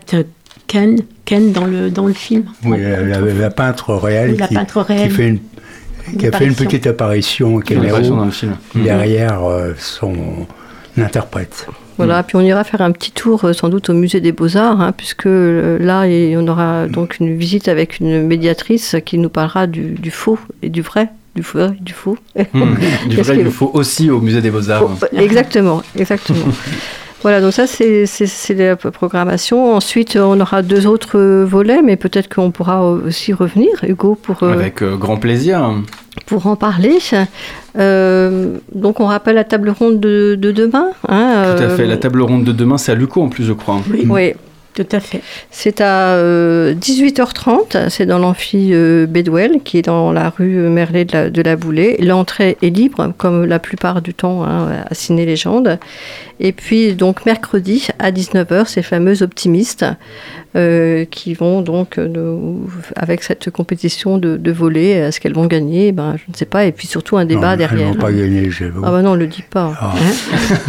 [0.69, 0.99] Ken,
[1.31, 2.45] Ken dans le dans le film.
[2.65, 5.39] Oui, la, la- la peintre réelle Oui, la qui, peintre qui fait une,
[6.19, 7.61] qui a fait une petite apparition au
[8.31, 8.57] film.
[8.75, 10.13] derrière euh, son
[10.99, 11.67] interprète.
[11.99, 14.81] Voilà, puis on ira faire un petit tour euh, sans doute au musée des Beaux-Arts,
[14.81, 19.29] hein, puisque euh, là, et on aura donc une visite avec une médiatrice qui nous
[19.29, 22.17] parlera du, du faux et du vrai, du faux et du faux.
[22.55, 22.75] Hmm.
[23.09, 24.89] Du vrai, il que- nous faut aussi au musée des Beaux-Arts.
[25.01, 26.47] Oh, exactement, exactement.
[27.23, 28.07] Voilà, donc ça c'est
[28.55, 29.75] la programmation.
[29.75, 34.43] Ensuite, on aura deux autres euh, volets, mais peut-être qu'on pourra aussi revenir, Hugo, pour,
[34.43, 35.71] euh, Avec euh, grand plaisir.
[36.27, 36.99] pour en parler.
[37.79, 40.89] Euh, donc on rappelle la table ronde de, de demain.
[41.09, 41.87] hein, Tout à euh, fait.
[41.87, 43.81] La table ronde de demain, c'est à Luco en plus, je crois.
[43.91, 44.33] Oui, Oui,
[44.85, 45.21] tout à fait.
[45.51, 51.05] C'est à euh, 18h30, c'est dans l'amphi euh, Bedwell, qui est dans la rue Merlet
[51.05, 51.97] de la, de la Boulée.
[52.01, 55.79] L'entrée est libre, comme la plupart du temps hein, à Ciné Légende.
[56.43, 59.85] Et puis, donc, mercredi à 19h, ces fameux optimistes
[60.57, 65.47] euh, qui vont donc, euh, nous- avec cette compétition de, de voler, est-ce qu'elles vont
[65.47, 65.93] gagner?
[65.93, 66.65] Ben, Je ne sais pas.
[66.65, 67.89] Et puis surtout un débat non, derrière.
[67.89, 68.83] Elles vont pas gagner, j'avoue.
[68.85, 69.73] Ah bah non, on le dit pas.
[69.79, 69.95] Ah.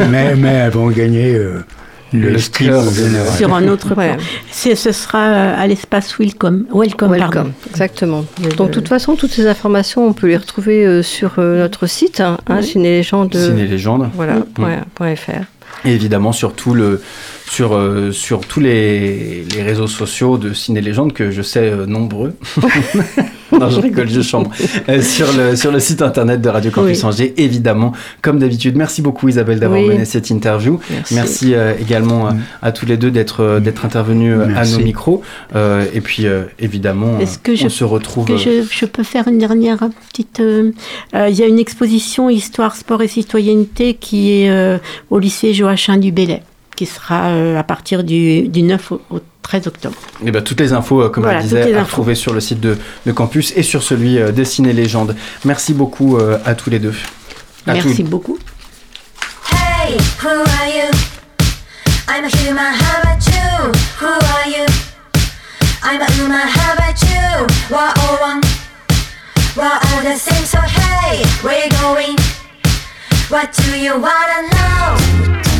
[0.10, 1.64] mais, mais elles vont gagner euh,
[2.14, 3.34] le, Le général.
[3.38, 4.16] Sur un autre Ouais.
[4.16, 4.24] plan.
[4.52, 6.66] Ce sera euh, à l'espace Welcome.
[6.74, 7.52] Welcome, pardon.
[7.70, 8.26] Exactement.
[8.58, 11.88] Donc, de toute façon, toutes ces informations, on peut les retrouver euh, sur euh, notre
[11.88, 13.36] site, hein, hein, Ciné-Légende.
[13.36, 14.10] Ciné Légende.
[14.16, 14.44] Voilà, Mm.
[14.54, 15.32] point- point .fr.
[15.86, 17.02] Et évidemment sur, tout le,
[17.52, 21.86] sur, euh, sur tous les, les réseaux sociaux de Ciné Légende, que je sais euh,
[21.86, 22.34] nombreux.
[23.52, 24.52] non, je rigole, je chambre.
[24.88, 27.06] Euh, sur, le, sur le site internet de Radio Campus Oui.
[27.06, 27.92] Angers, évidemment,
[28.22, 28.78] comme d'habitude.
[28.78, 29.90] Merci beaucoup Isabelle d'avoir Oui.
[29.90, 30.80] mené cette interview.
[31.12, 31.54] Merci.
[31.54, 32.32] euh, également euh,
[32.62, 35.22] à tous les deux d'être euh, d'être intervenus à nos micros.
[35.56, 38.26] Euh, et puis euh, évidemment, Est-ce que je- on se retrouve.
[38.26, 39.80] Que je, je peux faire une dernière
[40.10, 40.40] petite.
[40.40, 40.72] euh,
[41.16, 44.78] euh, Il y a une exposition Histoire, Sport et Citoyenneté qui est euh,
[45.10, 46.44] au lycée Joachim du Bellay,
[46.82, 49.96] qui sera euh, à partir du, du 9 au, au 13 octobre.
[50.26, 52.60] Et ben, toutes les infos, euh, comme Voilà, je disais, à retrouver sur le site
[52.60, 52.76] de,
[53.06, 55.16] de campus et sur celui euh, Légendes.
[55.46, 56.96] Merci beaucoup euh, à tous les deux.
[57.68, 58.10] À Merci tous.
[58.10, 58.40] beaucoup.
[59.52, 60.90] Hey, who are you?
[62.08, 63.72] I'm a human, how about you?
[64.00, 64.66] Who are you?
[65.84, 67.46] I'm a human, how about you?
[67.70, 68.42] We're all one.
[69.56, 72.18] We're all the same, so hey, where you going?
[73.30, 75.51] What do you wanna know?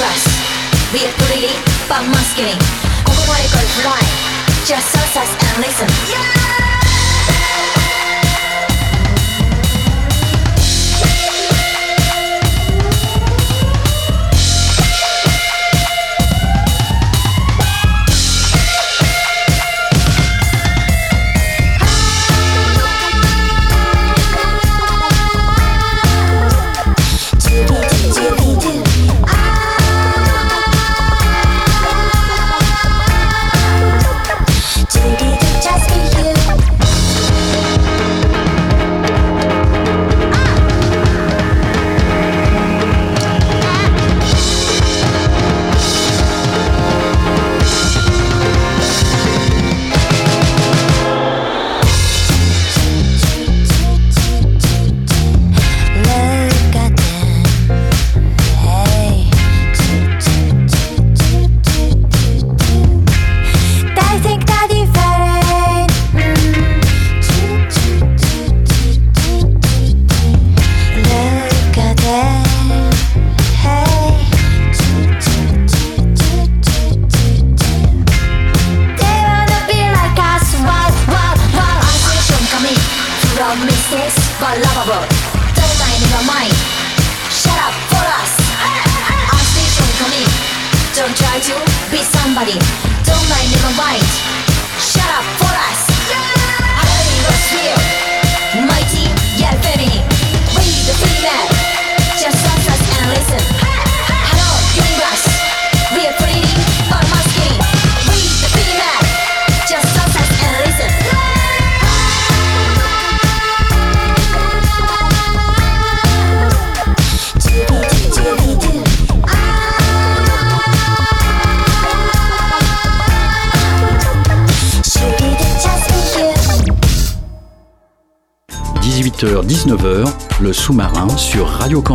[0.00, 0.22] glass
[0.92, 1.52] We are pretty
[1.88, 2.58] but masculine
[3.04, 4.00] ここまで来る fly
[4.64, 6.79] Just us us and listen Just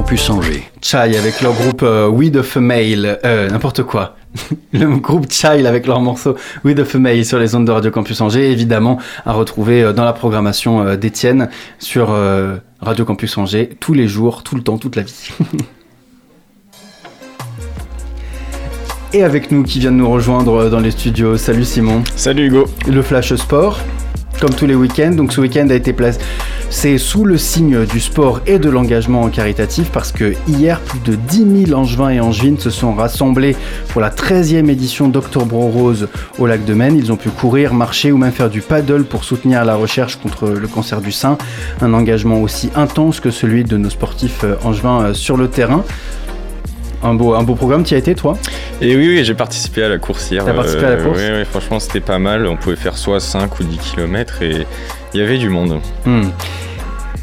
[0.06, 0.62] Radio Campus Angers.
[0.80, 4.14] Chai avec leur groupe euh, We the Female, euh, n'importe quoi.
[4.72, 8.20] Le groupe Child avec leur morceau We the Female sur les ondes de Radio Campus
[8.20, 11.48] Angers, évidemment à retrouver euh, dans la programmation d'Étienne
[11.80, 15.30] sur euh, Radio Campus Angers tous les jours, tout le temps, toute la vie.
[19.12, 22.04] Et avec nous qui vient de nous rejoindre dans les studios, salut Simon.
[22.14, 22.66] Salut Hugo.
[22.86, 23.80] Le Flash Sport,
[24.40, 25.16] comme tous les week-ends.
[25.16, 26.20] Donc ce week-end a été placé.
[26.68, 31.14] C'est sous le signe du sport et de l'engagement caritatif parce que hier, plus de
[31.14, 33.56] 10 000 angevins et angevines se sont rassemblés
[33.88, 36.08] pour la 13e édition d'Octobre Rose
[36.38, 36.96] au lac de Maine.
[36.96, 40.48] Ils ont pu courir, marcher ou même faire du paddle pour soutenir la recherche contre
[40.48, 41.38] le cancer du sein.
[41.80, 45.84] Un engagement aussi intense que celui de nos sportifs euh, angevins euh, sur le terrain.
[47.06, 48.36] Un beau, un beau programme, tu as été toi?
[48.80, 50.44] Et oui, oui j'ai participé à la course hier.
[50.44, 51.18] T'as participé à la course?
[51.18, 52.48] Oui, oui, franchement, c'était pas mal.
[52.48, 54.66] On pouvait faire soit 5 ou 10 km et
[55.14, 55.80] il y avait du monde.
[56.04, 56.30] Hmm.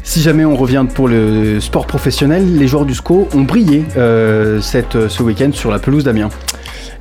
[0.02, 4.62] Si jamais on revient pour le sport professionnel, les joueurs du SCO ont brillé euh,
[4.62, 6.30] cette, ce week-end sur la pelouse d'Amiens.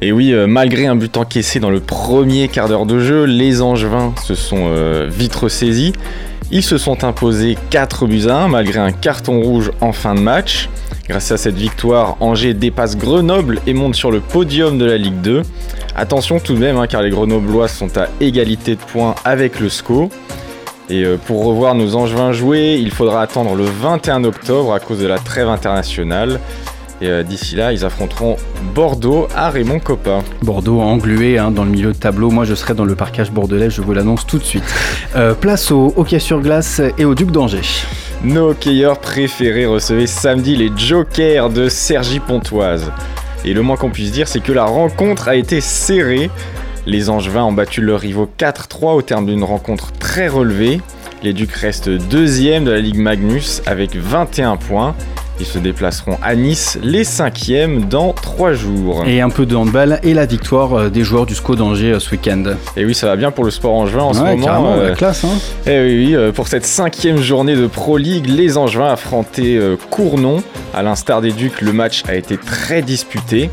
[0.01, 3.61] Et oui, euh, malgré un but encaissé dans le premier quart d'heure de jeu, les
[3.61, 5.93] Angevins se sont euh, vite ressaisis.
[6.51, 10.19] Ils se sont imposés 4 buts à 1 malgré un carton rouge en fin de
[10.19, 10.69] match.
[11.07, 15.19] Grâce à cette victoire, Angers dépasse Grenoble et monte sur le podium de la Ligue
[15.21, 15.41] 2.
[15.97, 19.67] Attention tout de même, hein, car les Grenoblois sont à égalité de points avec le
[19.67, 20.09] SCO.
[20.89, 24.99] Et euh, pour revoir nos Angevins jouer, il faudra attendre le 21 octobre à cause
[24.99, 26.39] de la trêve internationale.
[27.01, 28.37] Et euh, d'ici là, ils affronteront
[28.73, 30.21] Bordeaux à Raymond Coppa.
[30.41, 32.29] Bordeaux englué hein, dans le milieu de tableau.
[32.29, 34.63] Moi, je serai dans le parcage bordelais, je vous l'annonce tout de suite.
[35.15, 37.85] Euh, place au hockey sur glace et au Duc d'Angers.
[38.23, 42.91] Nos hockeyeurs préférés recevaient samedi les Jokers de Sergi Pontoise.
[43.45, 46.31] Et le moins qu'on puisse dire, c'est que la rencontre a été serrée.
[46.87, 50.81] Les Angevins ont battu leurs rivaux 4-3 au terme d'une rencontre très relevée.
[51.21, 54.95] Les Ducs restent deuxième de la Ligue Magnus avec 21 points.
[55.39, 59.03] Ils se déplaceront à Nice, les cinquièmes, dans 3 jours.
[59.07, 61.99] Et un peu de handball et la victoire euh, des joueurs du SCO d'Angers euh,
[61.99, 62.43] ce week-end.
[62.77, 64.45] Et oui, ça va bien pour le sport angevin en ce moment.
[64.45, 65.23] carrément, euh, la classe.
[65.23, 65.29] Hein.
[65.65, 69.75] Eh oui, oui, euh, pour cette cinquième journée de Pro League, les Angevins affrontaient euh,
[69.89, 70.43] Cournon.
[70.73, 73.49] À l'instar des Ducs, le match a été très disputé.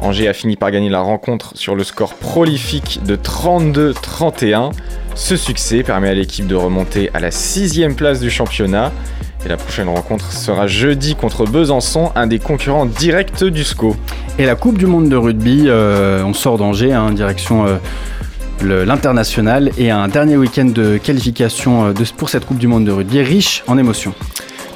[0.00, 4.72] Angers a fini par gagner la rencontre sur le score prolifique de 32-31.
[5.14, 8.92] Ce succès permet à l'équipe de remonter à la sixième place du championnat.
[9.44, 13.94] Et la prochaine rencontre sera jeudi contre Besançon, un des concurrents directs du SCO.
[14.38, 19.70] Et la Coupe du Monde de rugby, euh, on sort d'Angers, hein, direction euh, l'international,
[19.76, 23.62] et un dernier week-end de qualification euh, pour cette Coupe du Monde de rugby riche
[23.66, 24.14] en émotions.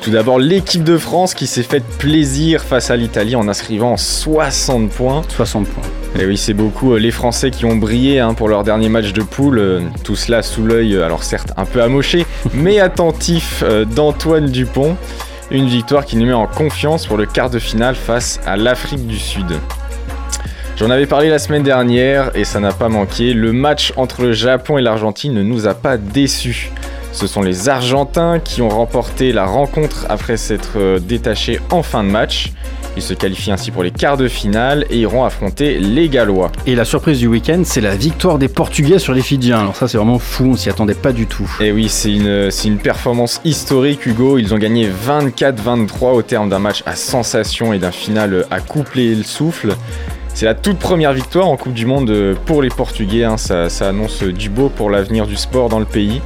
[0.01, 4.91] Tout d'abord, l'équipe de France qui s'est fait plaisir face à l'Italie en inscrivant 60
[4.91, 5.23] points.
[5.29, 5.83] 60 points.
[6.19, 9.13] Et oui, c'est beaucoup euh, les Français qui ont brillé hein, pour leur dernier match
[9.13, 9.59] de poule.
[9.59, 12.25] euh, tout cela sous l'œil, euh, alors certes un peu amoché,
[12.55, 13.63] mais attentif
[13.95, 14.97] d'Antoine Dupont.
[15.51, 19.07] Une victoire qui nous met en confiance pour le quart de finale face à l'Afrique
[19.07, 19.47] du Sud.
[20.77, 23.33] J'en avais parlé la semaine dernière et ça n'a pas manqué.
[23.33, 26.71] Le match entre le Japon et l'Argentine ne nous a pas déçus.
[27.19, 32.05] Ce sont les Argentins qui ont remporté la rencontre après s'être euh, détachés en fin
[32.05, 32.53] de match.
[32.97, 36.53] Ils se qualifient ainsi pour les quarts de finale et iront affronter les Gallois.
[36.65, 39.59] Et la surprise du week-end, c'est la victoire des Portugais sur les Fidjiens.
[39.59, 41.51] Alors ça, c'est vraiment fou, on s'y attendait pas du tout.
[41.59, 44.39] Et oui, c'est une, performance historique, Hugo.
[44.39, 49.17] Ils ont gagné 24-23 au terme d'un match à sensation et d'un final à coupler
[49.17, 49.75] le souffle.
[50.35, 53.25] C'est la toute première victoire en Coupe du Monde pour les Portugais.
[53.25, 53.39] hein.
[53.39, 56.21] Ça, ça annonce du beau pour l'avenir du sport dans le pays.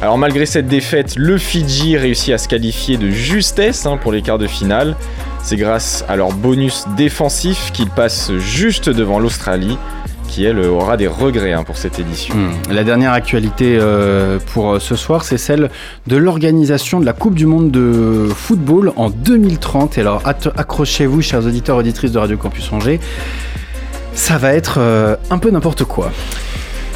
[0.00, 4.22] Alors malgré cette défaite, le Fidji réussit à se qualifier de justesse hein, pour les
[4.22, 4.94] quarts de finale.
[5.42, 9.76] C'est grâce à leur bonus défensif qu'ils passent juste devant l'Australie,
[10.28, 12.36] qui elle aura des regrets hein, pour cette édition.
[12.36, 12.52] Hmm.
[12.70, 15.68] La dernière actualité euh, pour euh, ce soir, c'est celle
[16.06, 19.98] de l'organisation de la Coupe du Monde de football en 2030.
[19.98, 23.00] Et alors accrochez-vous, chers auditeurs auditrices de Radio Campus Angers.
[24.14, 26.12] Ça va être euh, un peu n'importe quoi.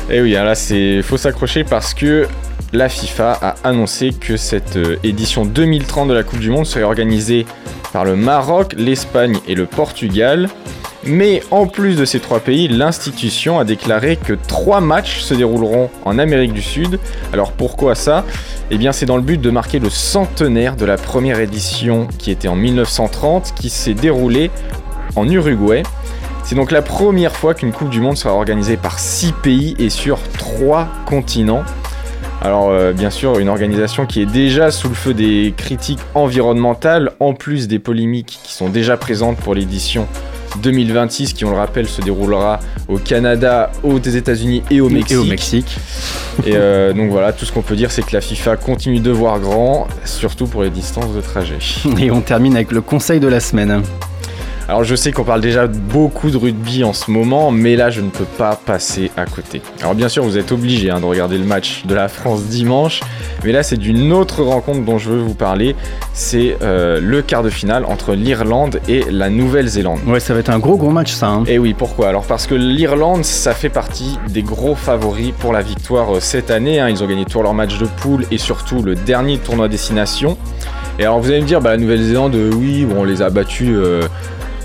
[0.08, 2.28] Et oui, hein, là, c'est faut s'accrocher parce que
[2.72, 6.84] la FIFA a annoncé que cette euh, édition 2030 de la Coupe du Monde serait
[6.84, 7.44] organisée
[7.92, 10.48] par le Maroc, l'Espagne et le Portugal.
[11.04, 15.90] Mais en plus de ces trois pays, l'institution a déclaré que trois matchs se dérouleront
[16.04, 16.98] en Amérique du Sud.
[17.32, 18.24] Alors pourquoi ça?
[18.70, 22.30] Eh bien c'est dans le but de marquer le centenaire de la première édition qui
[22.30, 24.50] était en 1930, qui s'est déroulée
[25.16, 25.82] en Uruguay.
[26.44, 29.90] C'est donc la première fois qu'une Coupe du Monde sera organisée par six pays et
[29.90, 31.64] sur trois continents.
[32.44, 37.12] Alors euh, bien sûr, une organisation qui est déjà sous le feu des critiques environnementales,
[37.20, 40.08] en plus des polémiques qui sont déjà présentes pour l'édition
[40.60, 45.12] 2026, qui on le rappelle se déroulera au Canada, aux États-Unis et au Mexique.
[45.12, 45.78] Et au Mexique.
[46.44, 49.12] Et euh, donc voilà, tout ce qu'on peut dire, c'est que la FIFA continue de
[49.12, 51.58] voir grand, surtout pour les distances de trajet.
[52.00, 53.82] Et on termine avec le conseil de la semaine.
[54.68, 58.00] Alors je sais qu'on parle déjà beaucoup de rugby en ce moment, mais là je
[58.00, 59.60] ne peux pas passer à côté.
[59.80, 63.00] Alors bien sûr vous êtes obligé de regarder le match de la France dimanche,
[63.44, 65.74] mais là c'est d'une autre rencontre dont je veux vous parler.
[66.14, 69.98] C'est euh, le quart de finale entre l'Irlande et la Nouvelle-Zélande.
[70.06, 71.28] Ouais, ça va être un gros gros match ça.
[71.28, 71.44] hein.
[71.46, 72.08] Et oui, pourquoi?
[72.08, 76.50] Alors parce que l'Irlande, ça fait partie des gros favoris pour la victoire euh, cette
[76.50, 76.80] année.
[76.80, 76.88] hein.
[76.88, 80.38] Ils ont gagné tous leurs matchs de poule et surtout le dernier tournoi destination.
[80.98, 83.30] Et alors vous allez me dire, bah, la Nouvelle-Zélande, euh, oui, bon, on les a
[83.30, 83.74] battus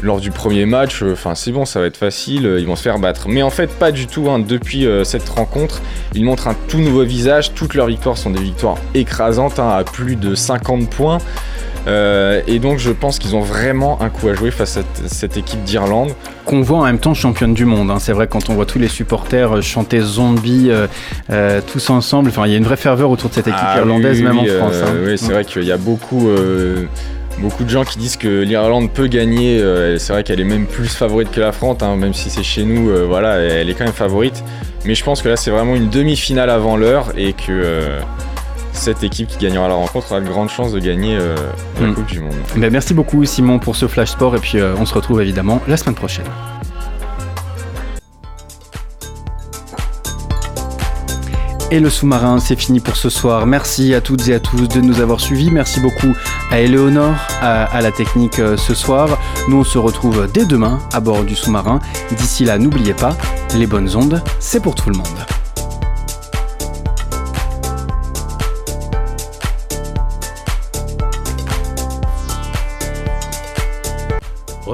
[0.01, 1.01] lors du premier match.
[1.03, 3.27] euh, c'est bon, ça va être facile, euh, ils vont se faire battre.
[3.27, 4.29] Mais en fait, pas du tout.
[4.29, 4.39] hein.
[4.39, 5.81] Depuis euh, cette rencontre,
[6.13, 7.53] ils montrent un tout nouveau visage.
[7.53, 11.17] Toutes leurs victoires sont des victoires écrasantes, hein, à plus de 50 points.
[12.47, 15.63] Et donc je pense qu'ils ont vraiment un coup à jouer face à cette- équipe
[15.63, 16.09] d'Irlande.
[16.43, 17.89] Qu'on voit en même temps championne du monde.
[17.91, 17.99] hein.
[17.99, 20.69] C'est vrai quand on voit tous les supporters chanter Zombie
[21.71, 22.29] tous ensemble.
[22.29, 24.37] Enfin, il y a une vraie ferveur autour de cette équipe Ah irlandaise, oui, même
[24.39, 24.75] en France.
[25.05, 26.27] oui, c'est vrai qu'il y a beaucoup,
[27.39, 29.59] beaucoup de gens qui disent que l'Irlande peut gagner.
[29.61, 32.43] euh, c'est vrai qu'elle est même plus favorite que la France, hein, même si c'est
[32.43, 32.89] chez nous.
[32.89, 34.43] euh, voilà, elle est quand même favorite.
[34.85, 37.99] Mais je pense que là, c'est vraiment une demi-finale avant l'heure et que euh,
[38.73, 41.93] cette équipe qui gagnera la rencontre a de grandes chances de gagner la Mm.
[41.95, 42.33] Coupe du Monde.
[42.55, 45.77] Ben, merci beaucoup Simon pour ce flash sport et puis on se retrouve évidemment la
[45.77, 46.25] semaine prochaine.
[51.69, 53.45] Et le sous-marin, c'est fini pour ce soir.
[53.45, 55.51] Merci à toutes et à tous de nous avoir suivis.
[55.51, 56.15] Merci beaucoup
[56.49, 59.19] à Eleonore, à, la technique euh, ce soir.
[59.49, 61.81] Nous, on se retrouve dès demain à bord du sous-marin.
[62.11, 63.17] D'ici là, n'oubliez pas,
[63.55, 65.25] les bonnes ondes, c'est pour tout le monde.